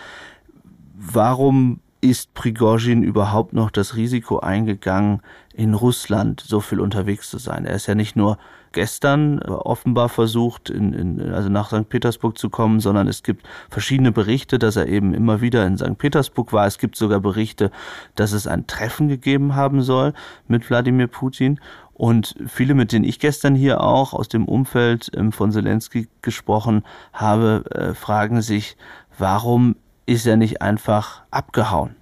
warum 0.93 1.79
ist 2.01 2.33
Prigozhin 2.33 3.03
überhaupt 3.03 3.53
noch 3.53 3.71
das 3.71 3.95
Risiko 3.95 4.39
eingegangen, 4.39 5.21
in 5.53 5.73
Russland 5.73 6.41
so 6.41 6.59
viel 6.59 6.79
unterwegs 6.79 7.29
zu 7.29 7.37
sein? 7.37 7.65
Er 7.65 7.75
ist 7.75 7.87
ja 7.87 7.95
nicht 7.95 8.15
nur 8.15 8.37
gestern 8.71 9.39
offenbar 9.41 10.09
versucht, 10.09 10.69
in, 10.69 10.93
in, 10.93 11.33
also 11.33 11.49
nach 11.49 11.69
St. 11.69 11.89
Petersburg 11.89 12.37
zu 12.37 12.49
kommen, 12.49 12.79
sondern 12.79 13.07
es 13.07 13.23
gibt 13.23 13.47
verschiedene 13.69 14.11
Berichte, 14.11 14.59
dass 14.59 14.75
er 14.75 14.87
eben 14.87 15.13
immer 15.13 15.41
wieder 15.41 15.65
in 15.65 15.77
St. 15.77 15.97
Petersburg 15.97 16.53
war. 16.53 16.67
Es 16.67 16.77
gibt 16.77 16.95
sogar 16.95 17.19
Berichte, 17.19 17.71
dass 18.15 18.33
es 18.33 18.45
ein 18.45 18.67
Treffen 18.67 19.07
gegeben 19.07 19.55
haben 19.55 19.81
soll 19.81 20.13
mit 20.47 20.69
Wladimir 20.69 21.07
Putin. 21.07 21.59
Und 21.93 22.35
viele, 22.45 22.75
mit 22.75 22.91
denen 22.91 23.05
ich 23.05 23.17
gestern 23.17 23.55
hier 23.55 23.81
auch 23.81 24.13
aus 24.13 24.27
dem 24.27 24.45
Umfeld 24.45 25.09
ähm, 25.15 25.31
von 25.31 25.51
Zelensky 25.51 26.07
gesprochen 26.21 26.83
habe, 27.11 27.63
äh, 27.71 27.93
fragen 27.95 28.43
sich, 28.43 28.77
warum 29.17 29.75
ist 30.07 30.25
er 30.25 30.37
nicht 30.37 30.63
einfach 30.63 31.21
abgehauen? 31.29 31.95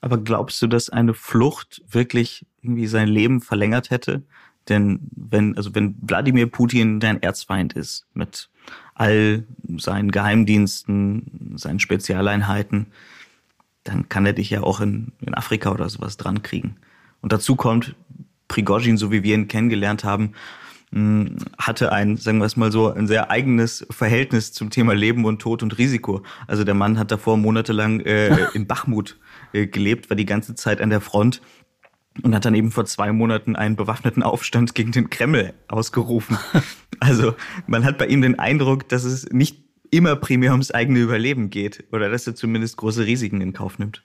Aber 0.00 0.18
glaubst 0.18 0.62
du, 0.62 0.68
dass 0.68 0.90
eine 0.90 1.14
Flucht 1.14 1.82
wirklich 1.90 2.46
irgendwie 2.62 2.86
sein 2.86 3.08
Leben 3.08 3.40
verlängert 3.40 3.90
hätte? 3.90 4.22
Denn 4.68 5.00
wenn, 5.10 5.56
also 5.56 5.74
wenn 5.74 5.96
Wladimir 6.02 6.46
Putin 6.46 7.00
dein 7.00 7.20
Erzfeind 7.20 7.72
ist, 7.72 8.06
mit 8.14 8.50
all 8.94 9.44
seinen 9.78 10.10
Geheimdiensten, 10.12 11.54
seinen 11.56 11.80
Spezialeinheiten, 11.80 12.86
dann 13.84 14.08
kann 14.08 14.26
er 14.26 14.34
dich 14.34 14.50
ja 14.50 14.62
auch 14.62 14.80
in, 14.80 15.12
in 15.20 15.34
Afrika 15.34 15.72
oder 15.72 15.88
sowas 15.88 16.18
dran 16.18 16.42
kriegen. 16.42 16.76
Und 17.22 17.32
dazu 17.32 17.56
kommt, 17.56 17.96
Prigozhin, 18.48 18.98
so 18.98 19.10
wie 19.10 19.22
wir 19.22 19.34
ihn 19.34 19.48
kennengelernt 19.48 20.04
haben, 20.04 20.34
hatte 21.58 21.92
ein, 21.92 22.16
sagen 22.16 22.38
wir 22.38 22.46
es 22.46 22.56
mal 22.56 22.72
so, 22.72 22.92
ein 22.92 23.06
sehr 23.06 23.30
eigenes 23.30 23.86
Verhältnis 23.90 24.52
zum 24.52 24.70
Thema 24.70 24.94
Leben 24.94 25.26
und 25.26 25.40
Tod 25.40 25.62
und 25.62 25.76
Risiko. 25.76 26.22
Also 26.46 26.64
der 26.64 26.74
Mann 26.74 26.98
hat 26.98 27.10
davor 27.10 27.36
monatelang 27.36 28.00
äh, 28.00 28.34
in 28.54 28.66
Bachmut 28.66 29.18
äh, 29.52 29.66
gelebt, 29.66 30.08
war 30.08 30.16
die 30.16 30.24
ganze 30.24 30.54
Zeit 30.54 30.80
an 30.80 30.88
der 30.90 31.02
Front 31.02 31.42
und 32.22 32.34
hat 32.34 32.44
dann 32.44 32.54
eben 32.54 32.70
vor 32.70 32.86
zwei 32.86 33.12
Monaten 33.12 33.54
einen 33.54 33.76
bewaffneten 33.76 34.22
Aufstand 34.22 34.74
gegen 34.74 34.92
den 34.92 35.10
Kreml 35.10 35.52
ausgerufen. 35.68 36.38
also 37.00 37.34
man 37.66 37.84
hat 37.84 37.98
bei 37.98 38.06
ihm 38.06 38.22
den 38.22 38.38
Eindruck, 38.38 38.88
dass 38.88 39.04
es 39.04 39.30
nicht 39.30 39.62
immer 39.90 40.16
primär 40.16 40.52
ums 40.52 40.70
eigene 40.70 41.00
Überleben 41.00 41.50
geht 41.50 41.84
oder 41.92 42.10
dass 42.10 42.26
er 42.26 42.34
zumindest 42.34 42.78
große 42.78 43.04
Risiken 43.04 43.40
in 43.40 43.52
Kauf 43.52 43.78
nimmt. 43.78 44.02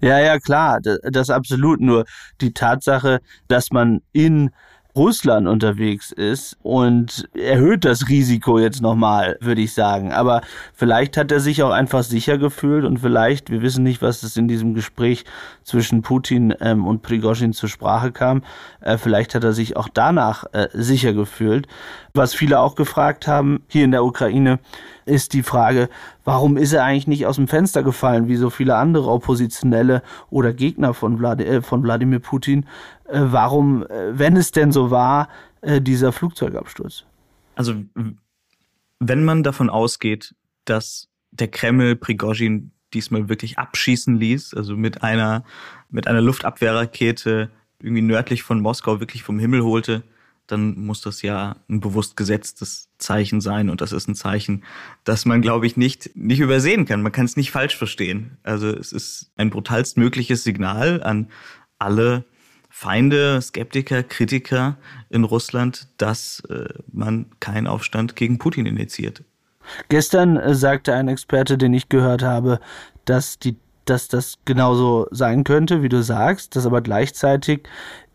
Ja, 0.00 0.18
ja, 0.18 0.38
klar, 0.38 0.80
das, 0.80 0.98
das 1.10 1.30
absolut. 1.30 1.80
Nur 1.80 2.04
die 2.40 2.52
Tatsache, 2.52 3.20
dass 3.48 3.70
man 3.70 4.02
in 4.12 4.50
Russland 4.96 5.46
unterwegs 5.46 6.10
ist 6.12 6.56
und 6.62 7.28
erhöht 7.34 7.84
das 7.84 8.08
Risiko 8.08 8.58
jetzt 8.58 8.82
nochmal, 8.82 9.36
würde 9.40 9.60
ich 9.60 9.72
sagen. 9.72 10.12
Aber 10.12 10.42
vielleicht 10.74 11.16
hat 11.16 11.30
er 11.30 11.40
sich 11.40 11.62
auch 11.62 11.70
einfach 11.70 12.02
sicher 12.02 12.38
gefühlt 12.38 12.84
und 12.84 12.98
vielleicht, 12.98 13.50
wir 13.50 13.62
wissen 13.62 13.84
nicht, 13.84 14.02
was 14.02 14.22
es 14.22 14.36
in 14.36 14.48
diesem 14.48 14.74
Gespräch 14.74 15.24
zwischen 15.62 16.02
Putin 16.02 16.54
ähm, 16.60 16.86
und 16.86 17.02
Prigozhin 17.02 17.52
zur 17.52 17.68
Sprache 17.68 18.12
kam, 18.12 18.42
äh, 18.80 18.98
vielleicht 18.98 19.34
hat 19.34 19.44
er 19.44 19.52
sich 19.52 19.76
auch 19.76 19.88
danach 19.92 20.44
äh, 20.52 20.68
sicher 20.72 21.12
gefühlt. 21.12 21.66
Was 22.12 22.34
viele 22.34 22.58
auch 22.60 22.74
gefragt 22.74 23.28
haben 23.28 23.62
hier 23.68 23.84
in 23.84 23.92
der 23.92 24.04
Ukraine, 24.04 24.58
ist 25.06 25.32
die 25.32 25.42
Frage, 25.42 25.88
warum 26.30 26.56
ist 26.56 26.72
er 26.72 26.84
eigentlich 26.84 27.08
nicht 27.08 27.26
aus 27.26 27.36
dem 27.36 27.48
Fenster 27.48 27.82
gefallen, 27.82 28.28
wie 28.28 28.36
so 28.36 28.50
viele 28.50 28.76
andere 28.76 29.10
Oppositionelle 29.10 30.00
oder 30.30 30.52
Gegner 30.52 30.94
von, 30.94 31.18
Vlad 31.18 31.40
äh, 31.40 31.60
von 31.60 31.82
Wladimir 31.82 32.20
Putin? 32.20 32.66
Äh, 33.08 33.18
warum, 33.22 33.84
äh, 33.86 34.16
wenn 34.16 34.36
es 34.36 34.52
denn 34.52 34.70
so 34.70 34.92
war, 34.92 35.28
äh, 35.60 35.80
dieser 35.80 36.12
Flugzeugabsturz? 36.12 37.04
Also, 37.56 37.74
wenn 39.00 39.24
man 39.24 39.42
davon 39.42 39.70
ausgeht, 39.70 40.36
dass 40.66 41.08
der 41.32 41.48
Kreml 41.48 41.96
Prigozhin 41.96 42.70
diesmal 42.94 43.28
wirklich 43.28 43.58
abschießen 43.58 44.14
ließ, 44.14 44.54
also 44.54 44.76
mit 44.76 45.02
einer, 45.02 45.42
mit 45.88 46.06
einer 46.06 46.20
Luftabwehrrakete 46.20 47.50
irgendwie 47.80 48.02
nördlich 48.02 48.44
von 48.44 48.60
Moskau 48.60 49.00
wirklich 49.00 49.24
vom 49.24 49.40
Himmel 49.40 49.64
holte, 49.64 50.04
dann 50.50 50.78
muss 50.78 51.00
das 51.00 51.22
ja 51.22 51.56
ein 51.68 51.80
bewusst 51.80 52.16
gesetztes 52.16 52.88
Zeichen 52.98 53.40
sein. 53.40 53.70
Und 53.70 53.80
das 53.80 53.92
ist 53.92 54.08
ein 54.08 54.14
Zeichen, 54.14 54.64
das 55.04 55.24
man, 55.24 55.42
glaube 55.42 55.66
ich, 55.66 55.76
nicht, 55.76 56.16
nicht 56.16 56.40
übersehen 56.40 56.86
kann. 56.86 57.02
Man 57.02 57.12
kann 57.12 57.24
es 57.24 57.36
nicht 57.36 57.50
falsch 57.50 57.76
verstehen. 57.76 58.38
Also 58.42 58.68
es 58.68 58.92
ist 58.92 59.32
ein 59.36 59.50
brutalst 59.50 59.96
mögliches 59.96 60.44
Signal 60.44 61.02
an 61.02 61.28
alle 61.78 62.24
Feinde, 62.68 63.40
Skeptiker, 63.42 64.02
Kritiker 64.02 64.76
in 65.08 65.24
Russland, 65.24 65.88
dass 65.96 66.40
äh, 66.48 66.68
man 66.92 67.26
keinen 67.40 67.66
Aufstand 67.66 68.16
gegen 68.16 68.38
Putin 68.38 68.66
initiiert. 68.66 69.24
Gestern 69.88 70.36
äh, 70.36 70.54
sagte 70.54 70.94
ein 70.94 71.08
Experte, 71.08 71.58
den 71.58 71.74
ich 71.74 71.88
gehört 71.88 72.22
habe, 72.22 72.60
dass 73.04 73.38
die 73.38 73.56
dass 73.86 74.06
das 74.06 74.38
genauso 74.44 75.08
sein 75.10 75.42
könnte, 75.42 75.82
wie 75.82 75.88
du 75.88 76.02
sagst, 76.02 76.54
dass 76.54 76.64
aber 76.64 76.80
gleichzeitig 76.80 77.62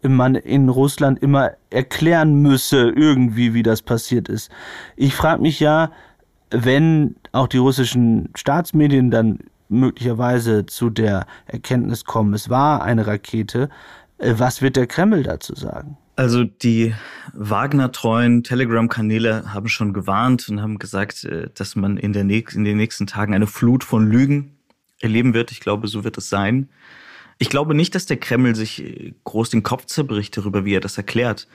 man 0.09 0.35
in 0.35 0.69
Russland 0.69 1.21
immer 1.21 1.51
erklären 1.69 2.41
müsse, 2.41 2.89
irgendwie, 2.89 3.53
wie 3.53 3.63
das 3.63 3.81
passiert 3.81 4.29
ist. 4.29 4.51
Ich 4.95 5.15
frage 5.15 5.41
mich 5.41 5.59
ja, 5.59 5.91
wenn 6.51 7.15
auch 7.31 7.47
die 7.47 7.57
russischen 7.57 8.29
Staatsmedien 8.35 9.11
dann 9.11 9.39
möglicherweise 9.69 10.65
zu 10.65 10.89
der 10.89 11.25
Erkenntnis 11.47 12.05
kommen, 12.05 12.33
es 12.33 12.49
war 12.49 12.83
eine 12.83 13.07
Rakete, 13.07 13.69
äh, 14.17 14.33
was 14.37 14.61
wird 14.61 14.75
der 14.75 14.87
Kreml 14.87 15.23
dazu 15.23 15.55
sagen? 15.55 15.97
Also 16.17 16.45
die 16.45 16.93
Wagner-treuen 17.33 18.43
Telegram-Kanäle 18.43 19.53
haben 19.53 19.67
schon 19.67 19.91
gewarnt 19.91 20.47
und 20.47 20.61
haben 20.61 20.79
gesagt, 20.79 21.25
äh, 21.25 21.49
dass 21.53 21.75
man 21.75 21.97
in, 21.97 22.13
in 22.13 22.63
den 22.63 22.77
nächsten 22.77 23.07
Tagen 23.07 23.33
eine 23.33 23.47
Flut 23.47 23.83
von 23.83 24.09
Lügen 24.09 24.55
erleben 25.01 25.33
wird. 25.33 25.51
Ich 25.51 25.59
glaube, 25.59 25.87
so 25.87 26.03
wird 26.03 26.17
es 26.17 26.29
sein. 26.29 26.69
Ich 27.37 27.49
glaube 27.49 27.75
nicht, 27.75 27.95
dass 27.95 28.05
der 28.05 28.17
Kreml 28.17 28.55
sich 28.55 28.83
äh, 28.83 29.13
groß 29.23 29.49
den 29.49 29.63
Kopf 29.63 29.85
zerbricht 29.85 30.37
darüber, 30.37 30.65
wie 30.65 30.75
er 30.75 30.79
das 30.79 30.97
erklärt. 30.97 31.47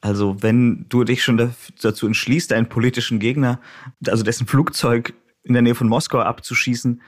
Also 0.00 0.42
wenn 0.42 0.86
du 0.88 1.04
dich 1.04 1.22
schon 1.22 1.52
dazu 1.80 2.06
entschließt, 2.06 2.52
einen 2.52 2.68
politischen 2.68 3.18
Gegner, 3.18 3.60
also 4.06 4.22
dessen 4.22 4.46
Flugzeug 4.46 5.12
in 5.42 5.54
der 5.54 5.62
Nähe 5.62 5.74
von 5.74 5.88
Moskau 5.88 6.20
abzuschießen, 6.20 7.02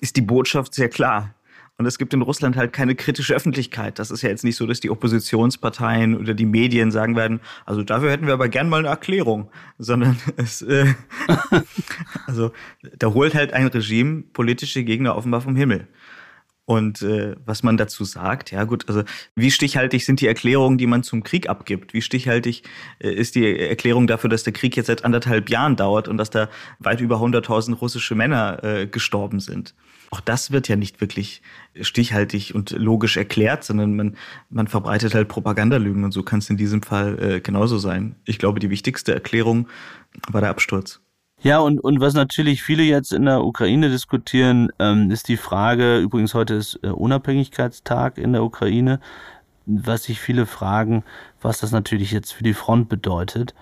ist 0.00 0.16
die 0.16 0.22
Botschaft 0.22 0.74
sehr 0.74 0.88
klar. 0.88 1.34
Und 1.78 1.86
es 1.86 1.98
gibt 1.98 2.12
in 2.14 2.22
Russland 2.22 2.56
halt 2.56 2.72
keine 2.72 2.94
kritische 2.94 3.34
Öffentlichkeit. 3.34 3.98
Das 3.98 4.10
ist 4.10 4.22
ja 4.22 4.28
jetzt 4.28 4.44
nicht 4.44 4.56
so, 4.56 4.66
dass 4.66 4.80
die 4.80 4.90
Oppositionsparteien 4.90 6.16
oder 6.16 6.34
die 6.34 6.46
Medien 6.46 6.90
sagen 6.90 7.16
werden, 7.16 7.40
also 7.64 7.82
dafür 7.82 8.10
hätten 8.10 8.26
wir 8.26 8.34
aber 8.34 8.48
gern 8.48 8.68
mal 8.68 8.78
eine 8.78 8.88
Erklärung, 8.88 9.50
sondern 9.78 10.18
es, 10.36 10.62
äh, 10.62 10.94
also 12.26 12.52
da 12.96 13.14
holt 13.14 13.34
halt 13.34 13.52
ein 13.52 13.66
Regime 13.68 14.22
politische 14.32 14.84
Gegner 14.84 15.16
offenbar 15.16 15.40
vom 15.40 15.56
Himmel. 15.56 15.88
Und 16.72 17.02
äh, 17.02 17.36
was 17.44 17.62
man 17.62 17.76
dazu 17.76 18.02
sagt, 18.02 18.50
ja 18.50 18.64
gut, 18.64 18.88
also 18.88 19.02
wie 19.34 19.50
stichhaltig 19.50 20.06
sind 20.06 20.22
die 20.22 20.26
Erklärungen, 20.26 20.78
die 20.78 20.86
man 20.86 21.02
zum 21.02 21.22
Krieg 21.22 21.46
abgibt? 21.46 21.92
Wie 21.92 22.00
stichhaltig 22.00 22.62
äh, 22.98 23.12
ist 23.12 23.34
die 23.34 23.58
Erklärung 23.58 24.06
dafür, 24.06 24.30
dass 24.30 24.42
der 24.42 24.54
Krieg 24.54 24.74
jetzt 24.74 24.86
seit 24.86 25.04
anderthalb 25.04 25.50
Jahren 25.50 25.76
dauert 25.76 26.08
und 26.08 26.16
dass 26.16 26.30
da 26.30 26.48
weit 26.78 27.02
über 27.02 27.16
100.000 27.16 27.74
russische 27.74 28.14
Männer 28.14 28.64
äh, 28.64 28.86
gestorben 28.86 29.38
sind? 29.38 29.74
Auch 30.10 30.20
das 30.20 30.50
wird 30.50 30.66
ja 30.66 30.76
nicht 30.76 31.02
wirklich 31.02 31.42
stichhaltig 31.78 32.54
und 32.54 32.70
logisch 32.70 33.18
erklärt, 33.18 33.64
sondern 33.64 33.94
man, 33.94 34.16
man 34.48 34.66
verbreitet 34.66 35.14
halt 35.14 35.28
Propagandalügen 35.28 36.04
und 36.04 36.12
so 36.12 36.22
kann 36.22 36.38
es 36.38 36.48
in 36.48 36.56
diesem 36.56 36.80
Fall 36.80 37.18
äh, 37.22 37.40
genauso 37.40 37.76
sein. 37.76 38.16
Ich 38.24 38.38
glaube, 38.38 38.60
die 38.60 38.70
wichtigste 38.70 39.12
Erklärung 39.12 39.68
war 40.30 40.40
der 40.40 40.48
Absturz. 40.48 41.02
Ja, 41.42 41.58
und, 41.58 41.80
und 41.80 41.98
was 41.98 42.14
natürlich 42.14 42.62
viele 42.62 42.84
jetzt 42.84 43.12
in 43.12 43.24
der 43.24 43.42
Ukraine 43.44 43.90
diskutieren, 43.90 44.70
ähm, 44.78 45.10
ist 45.10 45.26
die 45.26 45.36
Frage, 45.36 45.98
übrigens 45.98 46.34
heute 46.34 46.54
ist 46.54 46.78
äh, 46.84 46.88
Unabhängigkeitstag 46.88 48.16
in 48.16 48.32
der 48.32 48.44
Ukraine, 48.44 49.00
was 49.66 50.04
sich 50.04 50.20
viele 50.20 50.46
fragen, 50.46 51.02
was 51.40 51.58
das 51.58 51.72
natürlich 51.72 52.12
jetzt 52.12 52.32
für 52.32 52.44
die 52.44 52.54
Front 52.54 52.88
bedeutet. 52.88 53.54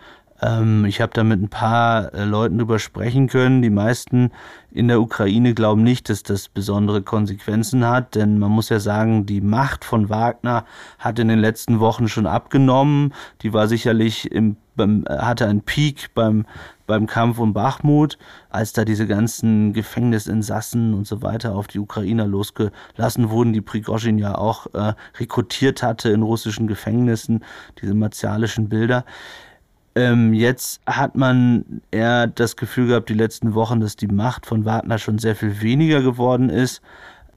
Ähm, 0.43 0.85
ich 0.85 1.01
habe 1.01 1.13
da 1.15 1.25
mit 1.25 1.41
ein 1.41 1.49
paar 1.49 2.13
äh, 2.15 2.25
Leuten 2.25 2.59
drüber 2.59 2.79
sprechen 2.79 3.29
können. 3.29 3.63
Die 3.63 3.71
meisten 3.71 4.31
in 4.71 4.89
der 4.89 5.01
Ukraine 5.01 5.55
glauben 5.55 5.83
nicht, 5.83 6.09
dass 6.09 6.23
das 6.23 6.49
besondere 6.49 7.01
Konsequenzen 7.01 7.87
hat, 7.87 8.15
denn 8.15 8.39
man 8.39 8.51
muss 8.51 8.69
ja 8.69 8.81
sagen, 8.81 9.27
die 9.27 9.41
Macht 9.41 9.85
von 9.85 10.09
Wagner 10.09 10.65
hat 10.99 11.19
in 11.19 11.29
den 11.29 11.39
letzten 11.39 11.81
Wochen 11.81 12.09
schon 12.09 12.27
abgenommen. 12.27 13.15
Die 13.43 13.53
war 13.53 13.69
sicherlich 13.69 14.31
im, 14.31 14.57
beim, 14.77 15.05
hatte 15.09 15.47
einen 15.47 15.63
Peak 15.63 16.11
beim 16.15 16.47
beim 16.91 17.07
Kampf 17.07 17.39
um 17.39 17.55
Bachmut, 17.55 18.19
als 18.51 18.75
da 18.75 18.85
diese 18.85 19.07
ganzen 19.07 19.73
Gefängnisinsassen 19.73 20.93
und 20.93 21.07
so 21.07 21.23
weiter 21.23 21.55
auf 21.55 21.69
die 21.69 21.79
Ukrainer 21.79 22.27
losgelassen 22.27 23.31
wurden, 23.31 23.53
die 23.53 23.61
Prigozhin 23.63 24.19
ja 24.19 24.37
auch 24.37 24.67
äh, 24.75 24.93
rekrutiert 25.19 25.83
hatte 25.83 26.11
in 26.11 26.23
russischen 26.23 26.67
Gefängnissen, 26.67 27.45
diese 27.81 27.95
martialischen 27.95 28.69
Bilder. 28.69 29.05
Ähm, 29.95 30.35
jetzt 30.35 30.81
hat 30.87 31.17
man 31.17 31.81
eher 31.91 32.27
das 32.27 32.57
Gefühl 32.57 32.89
gehabt, 32.89 33.09
die 33.09 33.15
letzten 33.15 33.55
Wochen, 33.55 33.81
dass 33.81 33.97
die 33.97 34.09
Macht 34.09 34.45
von 34.45 34.65
Wagner 34.65 34.99
schon 34.99 35.19
sehr 35.19 35.37
viel 35.37 35.61
weniger 35.63 36.03
geworden 36.03 36.51
ist. 36.51 36.83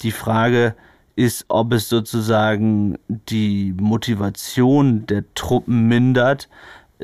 Die 0.01 0.11
Frage 0.11 0.75
ist, 1.15 1.45
ob 1.47 1.73
es 1.73 1.89
sozusagen 1.89 2.97
die 3.07 3.73
Motivation 3.79 5.05
der 5.05 5.23
Truppen 5.35 5.87
mindert. 5.87 6.49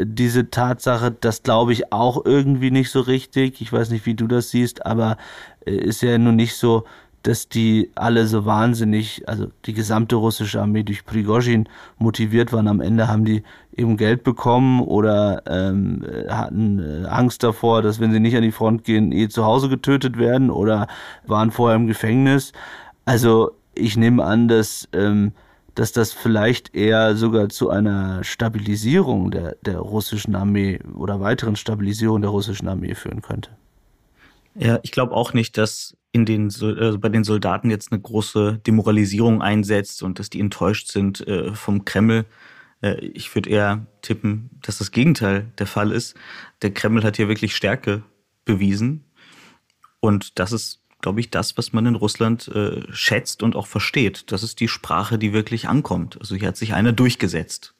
Diese 0.01 0.49
Tatsache, 0.49 1.11
das 1.11 1.43
glaube 1.43 1.73
ich 1.73 1.91
auch 1.91 2.25
irgendwie 2.25 2.71
nicht 2.71 2.89
so 2.91 3.01
richtig. 3.01 3.61
Ich 3.61 3.71
weiß 3.73 3.89
nicht, 3.89 4.05
wie 4.05 4.15
du 4.15 4.27
das 4.27 4.49
siehst, 4.49 4.85
aber 4.85 5.17
äh, 5.65 5.75
ist 5.75 6.01
ja 6.01 6.17
nun 6.17 6.35
nicht 6.35 6.55
so, 6.55 6.85
dass 7.23 7.49
die 7.49 7.91
alle 7.95 8.25
so 8.27 8.45
wahnsinnig, 8.45 9.27
also 9.27 9.47
die 9.65 9.73
gesamte 9.73 10.15
russische 10.15 10.61
Armee 10.61 10.83
durch 10.83 11.05
Prigozhin 11.05 11.67
motiviert 11.97 12.53
waren. 12.53 12.67
Am 12.67 12.79
Ende 12.79 13.07
haben 13.07 13.25
die 13.25 13.43
eben 13.75 13.97
Geld 13.97 14.23
bekommen 14.23 14.81
oder 14.81 15.43
ähm, 15.45 16.05
hatten 16.29 16.79
äh, 16.79 17.07
Angst 17.07 17.43
davor, 17.43 17.81
dass 17.81 17.99
wenn 17.99 18.11
sie 18.11 18.19
nicht 18.19 18.37
an 18.37 18.43
die 18.43 18.51
Front 18.51 18.83
gehen, 18.83 19.11
eh 19.11 19.27
zu 19.27 19.43
Hause 19.43 19.69
getötet 19.69 20.17
werden 20.17 20.49
oder 20.49 20.87
waren 21.27 21.51
vorher 21.51 21.75
im 21.75 21.87
Gefängnis. 21.87 22.53
Also 23.05 23.51
ich 23.75 23.97
nehme 23.97 24.23
an, 24.23 24.47
dass, 24.47 24.87
ähm, 24.93 25.33
dass 25.79 25.93
das 25.93 26.11
vielleicht 26.11 26.75
eher 26.75 27.15
sogar 27.15 27.47
zu 27.47 27.69
einer 27.69 28.21
Stabilisierung 28.25 29.31
der, 29.31 29.55
der 29.61 29.77
russischen 29.77 30.35
Armee 30.35 30.81
oder 30.93 31.21
weiteren 31.21 31.55
Stabilisierung 31.55 32.19
der 32.19 32.31
russischen 32.31 32.67
Armee 32.67 32.95
führen 32.95 33.21
könnte. 33.21 33.51
Ja, 34.55 34.79
ich 34.83 34.91
glaube 34.91 35.13
auch 35.13 35.31
nicht, 35.31 35.57
dass 35.57 35.95
in 36.11 36.25
den, 36.25 36.49
äh, 36.49 36.97
bei 36.97 37.07
den 37.07 37.23
Soldaten 37.23 37.69
jetzt 37.69 37.93
eine 37.93 38.01
große 38.01 38.59
Demoralisierung 38.67 39.41
einsetzt 39.41 40.03
und 40.03 40.19
dass 40.19 40.29
die 40.29 40.41
enttäuscht 40.41 40.91
sind 40.91 41.25
äh, 41.25 41.53
vom 41.53 41.85
Kreml. 41.85 42.25
Äh, 42.81 42.99
ich 42.99 43.33
würde 43.33 43.49
eher 43.49 43.85
tippen, 44.01 44.49
dass 44.61 44.79
das 44.79 44.91
Gegenteil 44.91 45.49
der 45.59 45.67
Fall 45.67 45.93
ist. 45.93 46.13
Der 46.61 46.73
Kreml 46.73 47.05
hat 47.05 47.15
hier 47.15 47.29
wirklich 47.29 47.55
Stärke 47.55 48.03
bewiesen. 48.43 49.05
Und 50.01 50.39
das 50.39 50.51
ist, 50.51 50.78
glaube 51.01 51.19
ich, 51.19 51.29
das, 51.29 51.57
was 51.57 51.73
man 51.73 51.85
in 51.85 51.95
Russland 51.95 52.47
äh, 52.49 52.81
schätzt 52.91 53.43
und 53.43 53.55
auch 53.55 53.67
versteht. 53.67 54.31
Das 54.31 54.43
ist 54.43 54.59
die 54.59 54.67
Sprache, 54.67 55.17
die 55.17 55.33
wirklich 55.33 55.69
ankommt. 55.69 56.17
Also 56.19 56.35
hier 56.35 56.49
hat 56.49 56.57
sich 56.57 56.73
einer 56.73 56.91
durchgesetzt. 56.91 57.73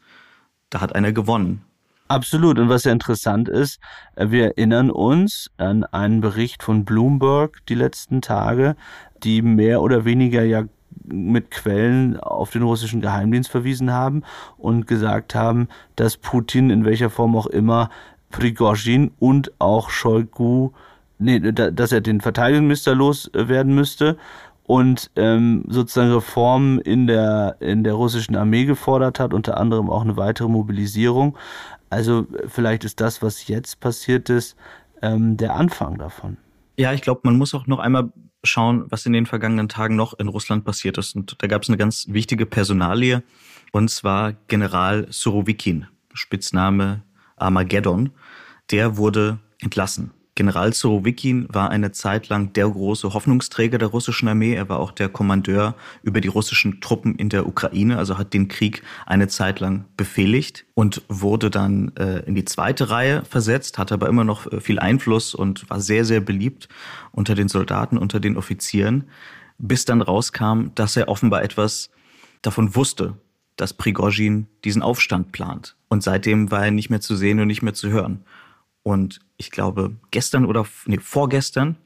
Da 0.70 0.82
hat 0.82 0.96
einer 0.96 1.12
gewonnen. 1.12 1.62
Absolut. 2.08 2.58
Und 2.58 2.70
was 2.70 2.86
ja 2.86 2.92
interessant 2.92 3.50
ist, 3.50 3.80
äh, 4.16 4.32
wir 4.32 4.46
erinnern 4.46 4.90
uns 4.90 5.52
an 5.58 5.84
einen 5.84 6.22
Bericht 6.22 6.64
von 6.64 6.86
Bloomberg 6.86 7.66
die 7.68 7.76
letzten 7.76 8.22
Tage, 8.22 8.76
die 9.24 9.42
mehr 9.42 9.82
oder 9.82 10.06
weniger 10.06 10.44
ja 10.44 10.64
mit 11.06 11.52
Quellen 11.52 12.20
auf 12.20 12.52
den 12.52 12.64
russischen 12.64 13.02
Geheimdienst 13.02 13.50
verwiesen 13.50 13.92
haben 13.92 14.24
und 14.58 14.88
gesagt 14.88 15.36
haben, 15.36 15.68
dass 15.96 16.18
Putin 16.18 16.70
in 16.70 16.86
welcher 16.86 17.10
Form 17.10 17.36
auch 17.36 17.48
immer 17.48 17.90
Prigozhin 18.32 19.12
und 19.20 19.52
auch 19.60 19.90
Shoigu, 19.90 20.72
nee, 21.20 21.40
dass 21.40 21.92
er 21.92 22.02
den 22.02 22.22
Verteidigungsminister 22.22 22.96
loswerden 22.96 23.76
müsste 23.76 24.18
und 24.64 25.12
ähm, 25.16 25.66
sozusagen 25.68 26.12
Reformen 26.12 26.80
in 26.80 27.08
der, 27.08 27.58
in 27.60 27.84
der 27.84 27.94
russischen 27.94 28.36
Armee 28.36 28.66
gefordert 28.66 29.20
hat, 29.20 29.34
unter 29.34 29.58
anderem 29.58 29.90
auch 29.90 30.02
eine 30.04 30.18
weitere 30.18 30.48
Mobilisierung. 30.48 31.38
Also 31.90 32.28
vielleicht 32.48 32.84
ist 32.84 33.02
das, 33.02 33.22
was 33.22 33.48
jetzt 33.48 33.80
passiert 33.80 34.30
ist, 34.30 34.56
ähm, 35.02 35.38
der 35.38 35.56
Anfang 35.56 35.98
davon. 35.98 36.38
Ja, 36.78 36.94
ich 36.94 37.02
glaube, 37.02 37.22
man 37.24 37.38
muss 37.38 37.54
auch 37.54 37.68
noch 37.68 37.80
einmal 37.80 38.12
schauen, 38.44 38.86
was 38.90 39.06
in 39.06 39.14
den 39.14 39.26
vergangenen 39.26 39.70
Tagen 39.70 39.96
noch 39.96 40.14
in 40.18 40.28
Russland 40.28 40.66
passiert 40.66 40.98
ist. 40.98 41.16
Und 41.16 41.36
da 41.40 41.48
gab 41.48 41.64
es 41.64 41.70
eine 41.70 41.78
ganz 41.78 42.06
wichtige 42.10 42.46
Personalie, 42.46 43.24
und 43.72 43.90
zwar 43.90 44.34
General 44.48 45.08
Surovikin, 45.10 45.88
Spitzname 46.14 47.04
Armageddon. 47.36 48.12
Der 48.72 48.98
wurde 48.98 49.40
entlassen. 49.60 50.12
General 50.40 50.72
Surovikin 50.72 51.48
war 51.52 51.70
eine 51.70 51.92
Zeit 51.92 52.30
lang 52.30 52.54
der 52.54 52.70
große 52.70 53.14
Hoffnungsträger 53.14 53.78
der 53.78 53.90
russischen 53.90 54.30
Armee. 54.30 54.54
Er 54.54 54.70
war 54.70 54.80
auch 54.80 54.94
der 54.94 55.10
Kommandeur 55.10 55.76
über 56.02 56.22
die 56.22 56.30
russischen 56.30 56.80
Truppen 56.80 57.16
in 57.16 57.28
der 57.28 57.46
Ukraine, 57.46 57.98
also 57.98 58.18
hat 58.18 58.34
den 58.34 58.48
Krieg 58.48 58.82
eine 59.06 59.28
Zeit 59.28 59.60
lang 59.60 59.84
befehligt 59.98 60.66
und 60.76 61.02
wurde 61.10 61.50
dann 61.50 61.92
äh, 61.98 62.20
in 62.20 62.36
die 62.36 62.46
zweite 62.46 62.90
Reihe 62.90 63.26
versetzt, 63.26 63.78
hatte 63.78 63.96
aber 63.96 64.08
immer 64.08 64.24
noch 64.24 64.50
äh, 64.50 64.62
viel 64.62 64.80
Einfluss 64.80 65.36
und 65.36 65.70
war 65.70 65.82
sehr, 65.82 66.06
sehr 66.06 66.22
beliebt 66.22 66.70
unter 67.12 67.36
den 67.36 67.50
Soldaten, 67.50 67.98
unter 67.98 68.22
den 68.22 68.38
Offizieren, 68.38 69.10
bis 69.58 69.84
dann 69.84 70.02
rauskam, 70.02 70.68
dass 70.74 70.96
er 70.96 71.10
offenbar 71.10 71.44
etwas 71.44 71.90
davon 72.44 72.76
wusste, 72.76 73.18
dass 73.58 73.74
Prigozhin 73.74 74.48
diesen 74.64 74.84
Aufstand 74.84 75.34
plant. 75.34 75.76
Und 75.90 76.02
seitdem 76.02 76.50
war 76.50 76.64
er 76.64 76.72
nicht 76.72 76.90
mehr 76.90 77.02
zu 77.02 77.18
sehen 77.18 77.42
und 77.42 77.48
nicht 77.48 77.62
mehr 77.62 77.74
zu 77.74 77.90
hören. 77.90 78.24
Und 78.84 79.20
ich 79.38 79.52
glaube, 79.52 79.96
gestern 80.12 80.46
oder 80.46 80.66
nee, 80.86 81.00
vorgestern 81.00 81.78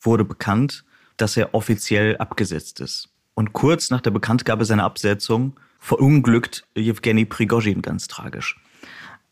wurde 0.00 0.24
bekannt, 0.24 0.84
dass 1.16 1.36
er 1.36 1.54
offiziell 1.54 2.16
abgesetzt 2.16 2.80
ist. 2.80 3.08
Und 3.34 3.52
kurz 3.52 3.90
nach 3.90 4.00
der 4.00 4.10
Bekanntgabe 4.10 4.64
seiner 4.64 4.84
Absetzung 4.84 5.58
verunglückt 5.80 6.66
Jewgeni 6.76 7.24
Prigozhin 7.24 7.82
ganz 7.82 8.08
tragisch. 8.08 8.58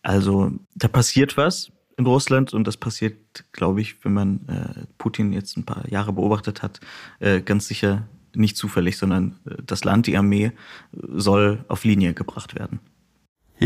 Also 0.03 0.53
da 0.75 0.88
passiert 0.88 1.37
was 1.37 1.70
in 1.96 2.07
Russland 2.07 2.53
und 2.53 2.66
das 2.66 2.77
passiert, 2.77 3.16
glaube 3.53 3.81
ich, 3.81 4.05
wenn 4.05 4.12
man 4.12 4.48
äh, 4.48 4.87
Putin 4.98 5.33
jetzt 5.33 5.57
ein 5.57 5.64
paar 5.64 5.88
Jahre 5.88 6.12
beobachtet 6.12 6.62
hat, 6.62 6.81
äh, 7.20 7.40
ganz 7.40 7.68
sicher 7.68 8.09
nicht 8.35 8.57
zufällig, 8.57 8.98
sondern 8.98 9.38
äh, 9.46 9.62
das 9.64 9.85
Land, 9.85 10.07
die 10.07 10.16
Armee 10.16 10.53
soll 10.92 11.64
auf 11.68 11.85
Linie 11.85 12.14
gebracht 12.14 12.55
werden. 12.55 12.81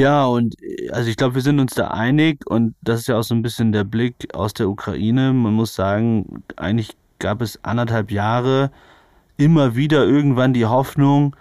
Ja, 0.01 0.27
und 0.27 0.57
also 0.91 1.09
ich 1.11 1.17
glaube, 1.17 1.35
wir 1.37 1.43
sind 1.43 1.61
uns 1.61 1.75
da 1.75 1.89
einig 1.89 2.47
und 2.47 2.75
das 2.83 3.01
ist 3.01 3.07
ja 3.09 3.19
auch 3.19 3.23
so 3.23 3.35
ein 3.35 3.43
bisschen 3.43 3.73
der 3.73 3.85
Blick 3.85 4.35
aus 4.35 4.55
der 4.55 4.69
Ukraine. 4.69 5.33
Man 5.33 5.55
muss 5.55 5.75
sagen, 5.75 6.43
eigentlich 6.57 6.97
gab 7.19 7.41
es 7.41 7.63
anderthalb 7.65 8.11
Jahre 8.11 8.71
immer 9.37 9.77
wieder 9.77 10.05
irgendwann 10.07 10.55
die 10.55 10.67
Hoffnung, 10.67 11.37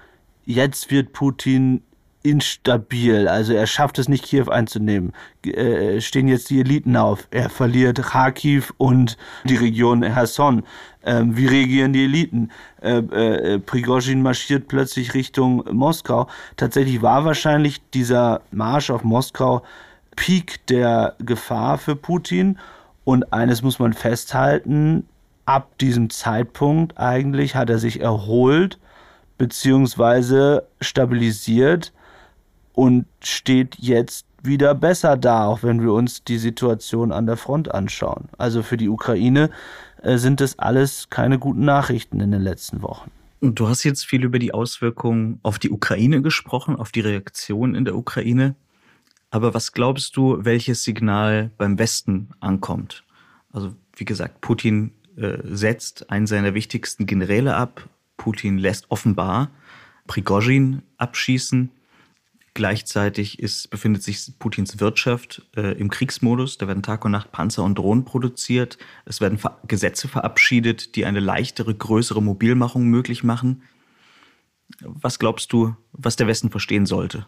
jetzt 0.46 0.92
wird 0.92 1.14
Putin 1.14 1.82
instabil. 2.26 3.28
Also 3.28 3.54
er 3.54 3.68
schafft 3.68 4.00
es 4.00 4.10
nicht, 4.10 4.26
Kiew 4.26 4.50
einzunehmen. 4.50 5.14
Äh, 5.46 6.02
stehen 6.02 6.28
jetzt 6.28 6.50
die 6.50 6.60
Eliten 6.60 6.98
auf. 6.98 7.28
Er 7.32 7.50
verliert 7.50 8.02
Kharkiv 8.02 8.74
und 8.78 9.18
die 9.44 9.56
Region 9.56 10.02
Herson. 10.04 10.64
Ähm, 11.04 11.38
wie 11.38 11.46
reagieren 11.46 11.94
die 11.94 12.06
Eliten? 12.06 12.50
Äh, 12.82 12.98
äh, 12.98 13.60
Prigozhin 13.60 14.24
marschiert 14.24 14.68
plötzlich 14.68 15.14
Richtung 15.14 15.64
Moskau. 15.72 16.28
Tatsächlich 16.58 17.04
war 17.04 17.26
wahrscheinlich 17.26 17.82
dieser 17.92 18.42
Marsch 18.52 18.90
auf 18.90 19.04
Moskau 19.04 19.62
Peak 20.16 20.66
der 20.68 21.16
Gefahr 21.20 21.78
für 21.78 21.96
Putin. 21.96 22.58
Und 23.04 23.32
eines 23.32 23.62
muss 23.62 23.78
man 23.78 23.94
festhalten, 23.94 25.06
ab 25.46 25.78
diesem 25.78 26.10
Zeitpunkt 26.10 26.98
eigentlich 26.98 27.56
hat 27.56 27.70
er 27.70 27.78
sich 27.78 28.02
erholt 28.02 28.80
beziehungsweise 29.38 30.64
stabilisiert 30.82 31.92
und 32.76 33.06
steht 33.22 33.76
jetzt 33.80 34.26
wieder 34.44 34.76
besser 34.76 35.18
da, 35.18 35.46
auch 35.46 35.64
wenn 35.64 35.82
wir 35.82 35.92
uns 35.94 36.24
die 36.24 36.38
Situation 36.38 37.12
an 37.12 37.26
der 37.26 37.38
Front 37.38 37.74
anschauen. 37.74 38.30
Also 38.38 38.62
für 38.62 38.78
die 38.78 38.90
Ukraine 38.90 39.50
äh, 40.04 40.18
sind 40.18 40.40
das 40.40 40.60
alles 40.60 41.10
keine 41.10 41.40
guten 41.40 41.66
Nachrichten 41.66 42.20
in 42.20 42.32
den 42.32 42.42
letzten 42.42 42.82
Wochen. 42.82 43.10
Und 43.42 43.60
du 43.60 43.68
hast 43.68 43.84
jetzt 43.84 44.06
viel 44.06 44.24
über 44.24 44.40
die 44.40 44.54
Auswirkungen 44.54 45.40
auf 45.44 45.60
die 45.60 45.72
Ukraine 45.72 46.22
gesprochen, 46.22 46.76
auf 46.76 46.92
die 46.92 47.02
Reaktion 47.02 47.76
in 47.76 47.86
der 47.86 47.96
Ukraine. 47.96 48.56
Aber 49.32 49.54
was 49.54 49.72
glaubst 49.72 50.16
du, 50.16 50.38
welches 50.46 50.84
Signal 50.84 51.52
beim 51.58 51.78
Westen 51.78 52.30
ankommt? 52.40 53.04
Also 53.52 53.74
wie 53.96 54.06
gesagt, 54.06 54.42
Putin 54.42 54.92
äh, 55.18 55.38
setzt 55.44 56.10
einen 56.10 56.28
seiner 56.28 56.54
wichtigsten 56.54 57.06
Generäle 57.06 57.56
ab. 57.56 57.88
Putin 58.18 58.58
lässt 58.58 58.92
offenbar 58.92 59.50
Prigozhin 60.08 60.84
abschießen. 60.98 61.72
Gleichzeitig 62.56 63.40
ist, 63.40 63.70
befindet 63.70 64.02
sich 64.02 64.32
Putins 64.40 64.80
Wirtschaft 64.80 65.46
äh, 65.58 65.78
im 65.78 65.90
Kriegsmodus. 65.90 66.58
Da 66.58 66.70
werden 66.70 66.84
Tag 66.84 67.04
und 67.04 67.12
Nacht 67.12 67.34
Panzer 67.34 67.66
und 67.66 67.78
Drohnen 67.78 68.06
produziert. 68.06 68.78
Es 69.04 69.20
werden 69.20 69.38
Ver 69.38 69.60
Gesetze 69.68 70.08
verabschiedet, 70.08 70.96
die 70.96 71.06
eine 71.06 71.20
leichtere, 71.20 71.76
größere 71.76 72.24
Mobilmachung 72.24 72.86
möglich 72.86 73.26
machen. 73.26 73.64
Was 74.80 75.20
glaubst 75.20 75.52
du, 75.52 75.76
was 75.92 76.16
der 76.16 76.28
Westen 76.28 76.50
verstehen 76.50 76.86
sollte? 76.86 77.28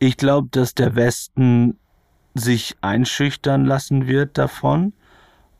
Ich 0.00 0.16
glaube, 0.16 0.48
dass 0.50 0.74
der 0.74 0.96
Westen 0.96 1.78
sich 2.34 2.74
einschüchtern 2.80 3.66
lassen 3.66 4.08
wird 4.08 4.36
davon. 4.36 4.94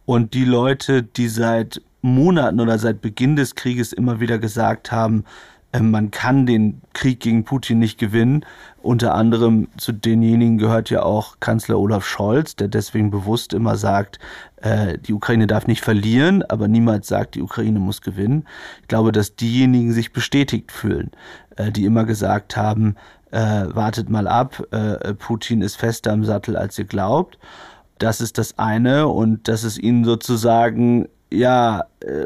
Und 0.05 0.35
die 0.35 0.45
Leute, 0.45 1.05
die 1.05 1.29
seit 1.29 1.81
Monaten 2.03 2.59
oder 2.59 2.81
seit 2.81 3.03
Beginn 3.03 3.37
des 3.37 3.55
Krieges 3.55 3.93
immer 3.93 4.19
wieder 4.19 4.41
gesagt 4.41 4.91
haben, 4.91 5.25
man 5.79 6.11
kann 6.11 6.47
den 6.47 6.81
Krieg 6.95 7.21
gegen 7.21 7.45
Putin 7.45 7.79
nicht 7.79 7.99
gewinnen 7.99 8.45
Unter 8.81 9.15
anderem 9.15 9.69
zu 9.77 9.93
denjenigen 9.93 10.57
gehört 10.57 10.89
ja 10.89 11.03
auch 11.03 11.41
Kanzler 11.41 11.79
Olaf 11.79 12.07
Scholz, 12.07 12.57
der 12.57 12.69
deswegen 12.69 13.11
bewusst 13.11 13.53
immer 13.53 13.77
sagt, 13.77 14.19
äh, 14.63 14.99
die 14.99 15.13
Ukraine 15.13 15.47
darf 15.47 15.67
nicht 15.67 15.83
verlieren, 15.83 16.43
aber 16.43 16.69
niemals 16.69 17.09
sagt, 17.09 17.35
die 17.35 17.43
Ukraine 17.43 17.81
muss 17.81 18.01
gewinnen. 18.01 18.45
Ich 18.83 18.89
glaube, 18.89 19.13
dass 19.13 19.37
diejenigen 19.37 19.93
sich 19.93 20.13
bestätigt 20.13 20.73
fühlen, 20.73 21.11
äh, 21.57 21.71
die 21.71 21.85
immer 21.85 22.05
gesagt 22.05 22.57
haben, 22.57 22.97
äh, 23.31 23.67
wartet 23.67 24.09
mal 24.09 24.27
ab, 24.27 24.63
Putin 25.19 25.61
ist 25.61 25.77
fester 25.77 26.13
am 26.13 26.25
Sattel, 26.25 26.57
als 26.57 26.79
ihr 26.79 26.87
glaubt. 26.87 27.39
Das 27.99 28.23
ist 28.23 28.39
das 28.39 28.59
eine 28.59 29.09
und 29.09 29.49
dass 29.49 29.65
es 29.65 29.77
ihnen 29.77 30.05
sozusagen 30.05 31.09
ja 31.31 31.83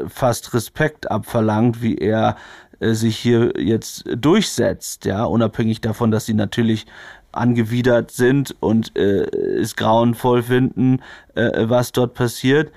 fast 0.07 0.53
Respekt 0.53 1.11
abverlangt, 1.11 1.81
wie 1.81 1.97
er 1.97 2.37
äh, 2.83 2.93
sich 2.93 3.17
hier 3.17 3.53
jetzt 3.57 4.03
durchsetzt, 4.15 5.05
ja, 5.05 5.23
unabhängig 5.25 5.81
davon, 5.81 6.11
dass 6.11 6.25
sie 6.25 6.33
natürlich 6.33 6.85
angewidert 7.31 8.11
sind 8.11 8.55
und 8.59 8.95
äh, 8.95 9.25
es 9.59 9.75
grauenvoll 9.75 10.43
finden, 10.43 10.99
äh, 11.35 11.67
was 11.67 11.91
dort 11.91 12.13
passiert, 12.13 12.71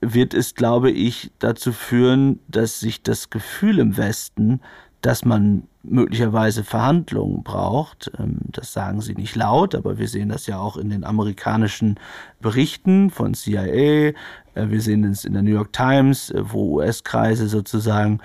wird 0.00 0.34
es, 0.34 0.54
glaube 0.54 0.90
ich, 0.90 1.30
dazu 1.38 1.72
führen, 1.72 2.40
dass 2.48 2.80
sich 2.80 3.02
das 3.02 3.30
Gefühl 3.30 3.78
im 3.78 3.96
Westen, 3.96 4.60
dass 5.00 5.24
man 5.24 5.66
möglicherweise 5.88 6.64
Verhandlungen 6.64 7.42
braucht. 7.42 8.10
Ähm, 8.18 8.38
das 8.46 8.72
sagen 8.72 9.00
sie 9.00 9.14
nicht 9.14 9.36
laut, 9.36 9.74
aber 9.74 9.98
wir 9.98 10.08
sehen 10.08 10.28
das 10.28 10.46
ja 10.46 10.58
auch 10.58 10.76
in 10.76 10.90
den 10.90 11.04
amerikanischen 11.04 11.98
Berichten 12.40 13.10
von 13.10 13.34
CIA. 13.34 13.64
Äh, 13.64 14.14
wir 14.54 14.80
sehen 14.80 15.04
es 15.04 15.24
in 15.24 15.34
der 15.34 15.42
New 15.42 15.52
York 15.52 15.72
Times, 15.72 16.30
äh, 16.30 16.42
wo 16.42 16.78
US-Kreise 16.78 17.48
sozusagen 17.48 18.20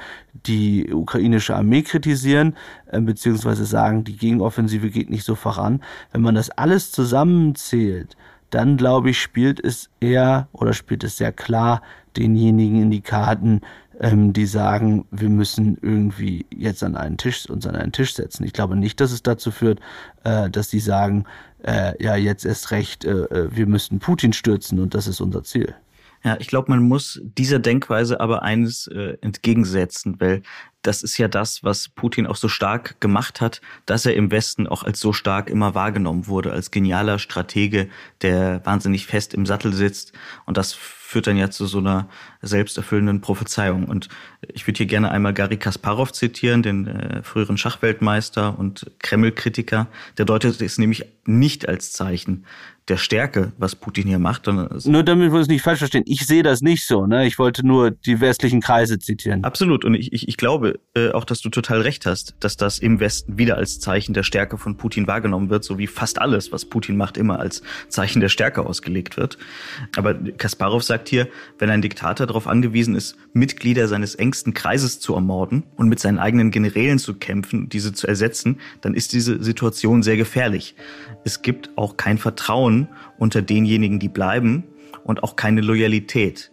die 0.46 0.92
ukrainische 0.94 1.56
Armee 1.56 1.84
kritisieren, 1.84 2.56
äh, 2.88 3.00
beziehungsweise 3.02 3.66
sagen, 3.66 4.04
die 4.04 4.18
Gegenoffensive 4.18 4.90
geht 4.90 5.10
nicht 5.10 5.26
so 5.26 5.36
voran. 5.36 5.82
Wenn 6.12 6.22
man 6.22 6.36
das 6.36 6.50
alles 6.50 6.92
zusammenzählt, 6.92 8.16
dann 8.50 8.78
glaube 8.78 9.12
ich, 9.12 9.22
spielt 9.22 9.64
es 9.64 9.90
eher 10.00 10.48
oder 10.52 10.74
spielt 10.74 11.04
es 11.04 11.18
sehr 11.18 11.32
klar 11.32 11.82
denjenigen 12.18 12.82
in 12.82 12.92
die 12.92 13.02
Karten, 13.02 13.62
ähm, 14.02 14.34
die 14.34 14.48
sagen, 14.48 15.06
wir 15.12 15.30
müssen 15.30 15.78
irgendwie 15.82 16.46
jetzt 16.54 16.84
an 16.84 16.98
einen 16.98 17.18
Tisch 17.18 17.50
uns 17.50 17.68
an 17.68 17.76
einen 17.76 17.92
Tisch 17.92 18.16
setzen. 18.16 18.44
Ich 18.44 18.52
glaube 18.52 18.76
nicht, 18.76 19.00
dass 19.00 19.12
es 19.12 19.22
dazu 19.22 19.52
führt, 19.52 19.80
äh, 20.24 20.50
dass 20.50 20.70
die 20.70 20.80
sagen, 20.80 21.26
äh, 21.64 22.04
ja 22.04 22.16
jetzt 22.16 22.46
erst 22.46 22.72
recht, 22.72 23.06
äh, 23.06 23.12
äh, 23.12 23.56
wir 23.56 23.68
müssten 23.68 24.00
Putin 24.00 24.34
stürzen 24.34 24.80
und 24.80 24.96
das 24.96 25.08
ist 25.08 25.22
unser 25.22 25.44
Ziel. 25.44 25.76
Ja, 26.24 26.38
ich 26.40 26.48
glaube, 26.48 26.70
man 26.70 26.84
muss 26.84 27.20
dieser 27.24 27.58
Denkweise 27.60 28.20
aber 28.20 28.44
eines 28.44 28.88
äh, 28.88 29.18
entgegensetzen, 29.22 30.20
weil 30.20 30.44
das 30.84 31.04
ist 31.04 31.18
ja 31.18 31.28
das, 31.28 31.64
was 31.64 31.90
Putin 31.90 32.28
auch 32.28 32.36
so 32.36 32.48
stark 32.48 33.00
gemacht 33.02 33.42
hat, 33.42 33.62
dass 33.86 34.06
er 34.06 34.16
im 34.16 34.32
Westen 34.32 34.68
auch 34.68 34.84
als 34.84 35.00
so 35.00 35.14
stark 35.14 35.50
immer 35.50 35.76
wahrgenommen 35.76 36.28
wurde, 36.28 36.52
als 36.52 36.72
genialer 36.72 37.20
Stratege, 37.20 37.90
der 38.22 38.66
wahnsinnig 38.66 39.06
fest 39.06 39.34
im 39.34 39.46
Sattel 39.46 39.74
sitzt. 39.74 40.14
Und 40.46 40.58
das 40.58 40.74
führt 40.74 41.28
dann 41.28 41.38
ja 41.38 41.50
zu 41.50 41.66
so 41.66 41.80
einer 41.80 42.08
selbsterfüllenden 42.42 43.22
Prophezeiung. 43.22 43.86
Und 43.86 44.08
ich 44.48 44.66
würde 44.66 44.78
hier 44.78 44.86
gerne 44.86 45.12
einmal 45.12 45.34
Gary 45.34 45.58
Kasparov 45.58 46.14
zitieren, 46.14 46.64
den 46.64 46.88
äh, 46.88 47.22
früheren 47.22 47.58
Schachweltmeister 47.58 48.58
und 48.58 48.90
Kreml-Kritiker. 49.00 49.88
Der 50.18 50.26
deutet 50.26 50.62
es 50.62 50.78
nämlich 50.78 51.06
nicht 51.26 51.68
als 51.68 51.92
Zeichen 51.92 52.46
der 52.92 52.98
Stärke, 52.98 53.54
was 53.58 53.74
Putin 53.74 54.06
hier 54.06 54.20
macht. 54.20 54.48
Nur 54.48 55.04
damit 55.04 55.32
wir 55.32 55.40
es 55.40 55.48
nicht 55.48 55.62
falsch 55.62 55.80
verstehen, 55.80 56.04
ich 56.06 56.28
sehe 56.28 56.44
das 56.44 56.62
nicht 56.62 56.86
so. 56.86 57.08
Ne? 57.08 57.26
Ich 57.26 57.40
wollte 57.40 57.66
nur 57.66 57.90
die 57.90 58.20
westlichen 58.20 58.60
Kreise 58.60 59.00
zitieren. 59.00 59.46
Absolut. 59.46 59.86
Und 59.86 59.96
ich, 59.96 60.12
ich, 60.12 60.28
ich 60.28 60.36
glaube 60.36 60.78
äh, 60.94 61.12
auch, 61.12 61.24
dass 61.24 61.40
du 61.40 61.48
total 61.48 61.80
recht 61.82 62.06
hast, 62.06 62.36
dass 62.42 62.58
das 62.58 62.80
im 62.80 63.00
Westen 63.00 63.38
wieder 63.38 63.56
als 63.56 63.80
Zeichen 63.80 64.14
der 64.14 64.24
Stärke 64.24 64.58
von 64.58 64.76
Putin 64.76 65.08
wahrgenommen 65.08 65.50
wird, 65.50 65.64
so 65.64 65.78
wie 65.78 65.88
fast 65.88 66.20
alles, 66.20 66.52
was 66.52 66.66
Putin 66.66 66.98
macht, 66.98 67.16
immer 67.16 67.40
als 67.40 67.62
Zeichen 67.88 68.20
der 68.20 68.28
Stärke 68.28 68.66
ausgelegt 68.66 69.16
wird. 69.16 69.38
Aber 69.96 70.14
Kasparov 70.14 70.84
sagt 70.84 71.08
hier, 71.08 71.30
wenn 71.58 71.70
ein 71.70 71.82
Diktator 71.82 72.28
darauf 72.28 72.46
angewiesen 72.46 72.96
ist, 72.96 73.16
Mitglieder 73.32 73.88
seines 73.88 74.16
engsten 74.16 74.54
Kreises 74.54 75.00
zu 75.00 75.16
ermorden 75.16 75.64
und 75.78 75.88
mit 75.88 76.02
seinen 76.02 76.20
eigenen 76.20 76.52
Generälen 76.52 77.00
zu 77.00 77.14
kämpfen, 77.14 77.70
diese 77.70 77.94
zu 77.94 78.06
ersetzen, 78.06 78.60
dann 78.82 78.96
ist 78.96 79.14
diese 79.14 79.42
Situation 79.42 80.04
sehr 80.04 80.18
gefährlich. 80.18 80.76
Es 81.24 81.42
gibt 81.42 81.70
auch 81.78 81.96
kein 81.96 82.18
Vertrauen 82.18 82.81
unter 83.18 83.42
denjenigen, 83.42 84.00
die 84.00 84.10
bleiben 84.10 84.64
und 85.04 85.24
auch 85.24 85.36
keine 85.36 85.62
Loyalität. 85.62 86.52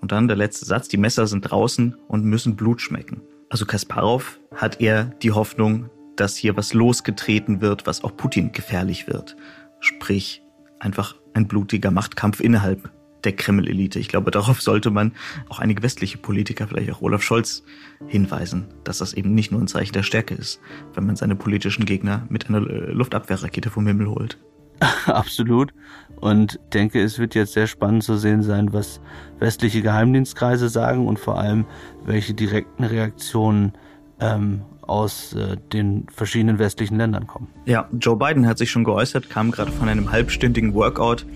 Und 0.00 0.12
dann 0.12 0.28
der 0.28 0.36
letzte 0.36 0.66
Satz, 0.66 0.88
die 0.88 0.98
Messer 0.98 1.26
sind 1.26 1.42
draußen 1.42 1.96
und 2.08 2.24
müssen 2.24 2.56
Blut 2.56 2.80
schmecken. 2.80 3.22
Also 3.48 3.64
Kasparov 3.64 4.38
hat 4.54 4.80
er 4.80 5.04
die 5.22 5.32
Hoffnung, 5.32 5.90
dass 6.16 6.36
hier 6.36 6.56
was 6.56 6.74
losgetreten 6.74 7.60
wird, 7.60 7.86
was 7.86 8.02
auch 8.04 8.16
Putin 8.16 8.52
gefährlich 8.52 9.06
wird. 9.06 9.36
Sprich, 9.80 10.42
einfach 10.78 11.16
ein 11.34 11.46
blutiger 11.46 11.90
Machtkampf 11.90 12.40
innerhalb 12.40 12.90
der 13.24 13.34
Kreml-Elite. 13.34 13.98
Ich 13.98 14.08
glaube, 14.08 14.30
darauf 14.30 14.62
sollte 14.62 14.90
man 14.90 15.12
auch 15.48 15.58
einige 15.58 15.82
westliche 15.82 16.18
Politiker, 16.18 16.66
vielleicht 16.66 16.92
auch 16.92 17.02
Olaf 17.02 17.22
Scholz, 17.22 17.64
hinweisen, 18.06 18.66
dass 18.84 18.98
das 18.98 19.12
eben 19.12 19.34
nicht 19.34 19.50
nur 19.50 19.60
ein 19.60 19.68
Zeichen 19.68 19.92
der 19.92 20.04
Stärke 20.04 20.34
ist, 20.34 20.60
wenn 20.94 21.06
man 21.06 21.16
seine 21.16 21.36
politischen 21.36 21.84
Gegner 21.84 22.26
mit 22.28 22.48
einer 22.48 22.58
äh, 22.58 22.92
Luftabwehrrakete 22.92 23.70
vom 23.70 23.86
Himmel 23.86 24.08
holt. 24.08 24.38
Absolut. 25.06 25.72
Und 26.20 26.58
denke, 26.72 27.02
es 27.02 27.18
wird 27.18 27.34
jetzt 27.34 27.52
sehr 27.52 27.66
spannend 27.66 28.02
zu 28.02 28.16
sehen 28.16 28.42
sein, 28.42 28.72
was 28.72 29.00
westliche 29.38 29.82
Geheimdienstkreise 29.82 30.68
sagen 30.68 31.06
und 31.06 31.18
vor 31.18 31.38
allem, 31.38 31.66
welche 32.04 32.32
direkten 32.34 32.84
Reaktionen 32.84 33.72
ähm, 34.20 34.62
aus 34.82 35.34
äh, 35.34 35.56
den 35.72 36.06
verschiedenen 36.14 36.58
westlichen 36.58 36.96
Ländern 36.96 37.26
kommen. 37.26 37.48
Ja, 37.66 37.88
Joe 37.92 38.16
Biden 38.16 38.46
hat 38.46 38.58
sich 38.58 38.70
schon 38.70 38.84
geäußert, 38.84 39.28
kam 39.28 39.50
gerade 39.50 39.72
von 39.72 39.88
einem 39.88 40.10
halbstündigen 40.10 40.74
Workout 40.74 41.26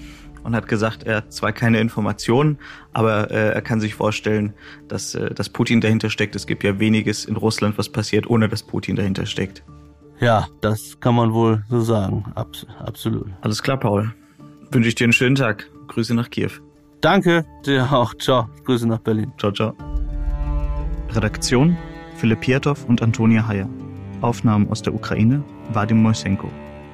und 0.45 0.55
hat 0.55 0.69
gesagt, 0.69 1.03
er 1.03 1.17
hat 1.17 1.33
zwar 1.33 1.53
keine 1.53 1.81
Informationen, 1.81 2.59
aber 2.93 3.31
äh, 3.31 3.53
er 3.53 3.63
kann 3.63 3.81
sich 3.81 3.95
vorstellen, 3.95 4.55
dass, 4.89 5.15
äh, 5.15 5.35
dass 5.35 5.49
Putin 5.49 5.81
dahinter 5.81 6.11
steckt. 6.11 6.35
Es 6.37 6.47
gibt 6.47 6.65
ja 6.65 6.79
weniges 6.79 7.25
in 7.25 7.37
Russland, 7.37 7.77
was 7.77 7.89
passiert, 7.89 8.29
ohne 8.29 8.49
dass 8.49 8.63
Putin 8.63 8.97
dahinter 8.97 9.27
steckt. 9.27 9.63
Ja, 10.21 10.49
das 10.61 11.01
kann 11.01 11.15
man 11.15 11.33
wohl 11.33 11.65
so 11.69 11.81
sagen. 11.81 12.25
Abs 12.35 12.67
absolut. 12.79 13.29
Alles 13.41 13.63
klar, 13.63 13.79
Paul. 13.79 14.15
Wünsche 14.71 14.89
ich 14.89 14.95
dir 14.95 15.05
einen 15.05 15.13
schönen 15.13 15.35
Tag. 15.35 15.69
Grüße 15.89 16.15
nach 16.15 16.31
Kiew. 16.31 16.51
Danke, 17.01 17.47
dir 17.65 17.91
auch. 17.91 18.15
Ciao. 18.15 18.49
Grüße 18.65 18.87
nach 18.87 19.01
Berlin. 19.01 19.33
Ciao, 19.39 19.51
ciao. 19.51 19.75
Redaktion 21.11 21.77
Philipp 22.17 22.41
Pietow 22.41 22.85
und 22.87 23.03
Antonia 23.03 23.49
Heyer. 23.49 23.69
Aufnahmen 24.21 24.69
aus 24.71 24.83
der 24.83 24.95
Ukraine 24.95 25.43
Vadim 25.73 26.03
Moisenko. 26.03 26.51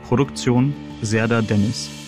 Produktion 0.08 0.72
Serda 1.02 1.42
Dennis. 1.42 2.05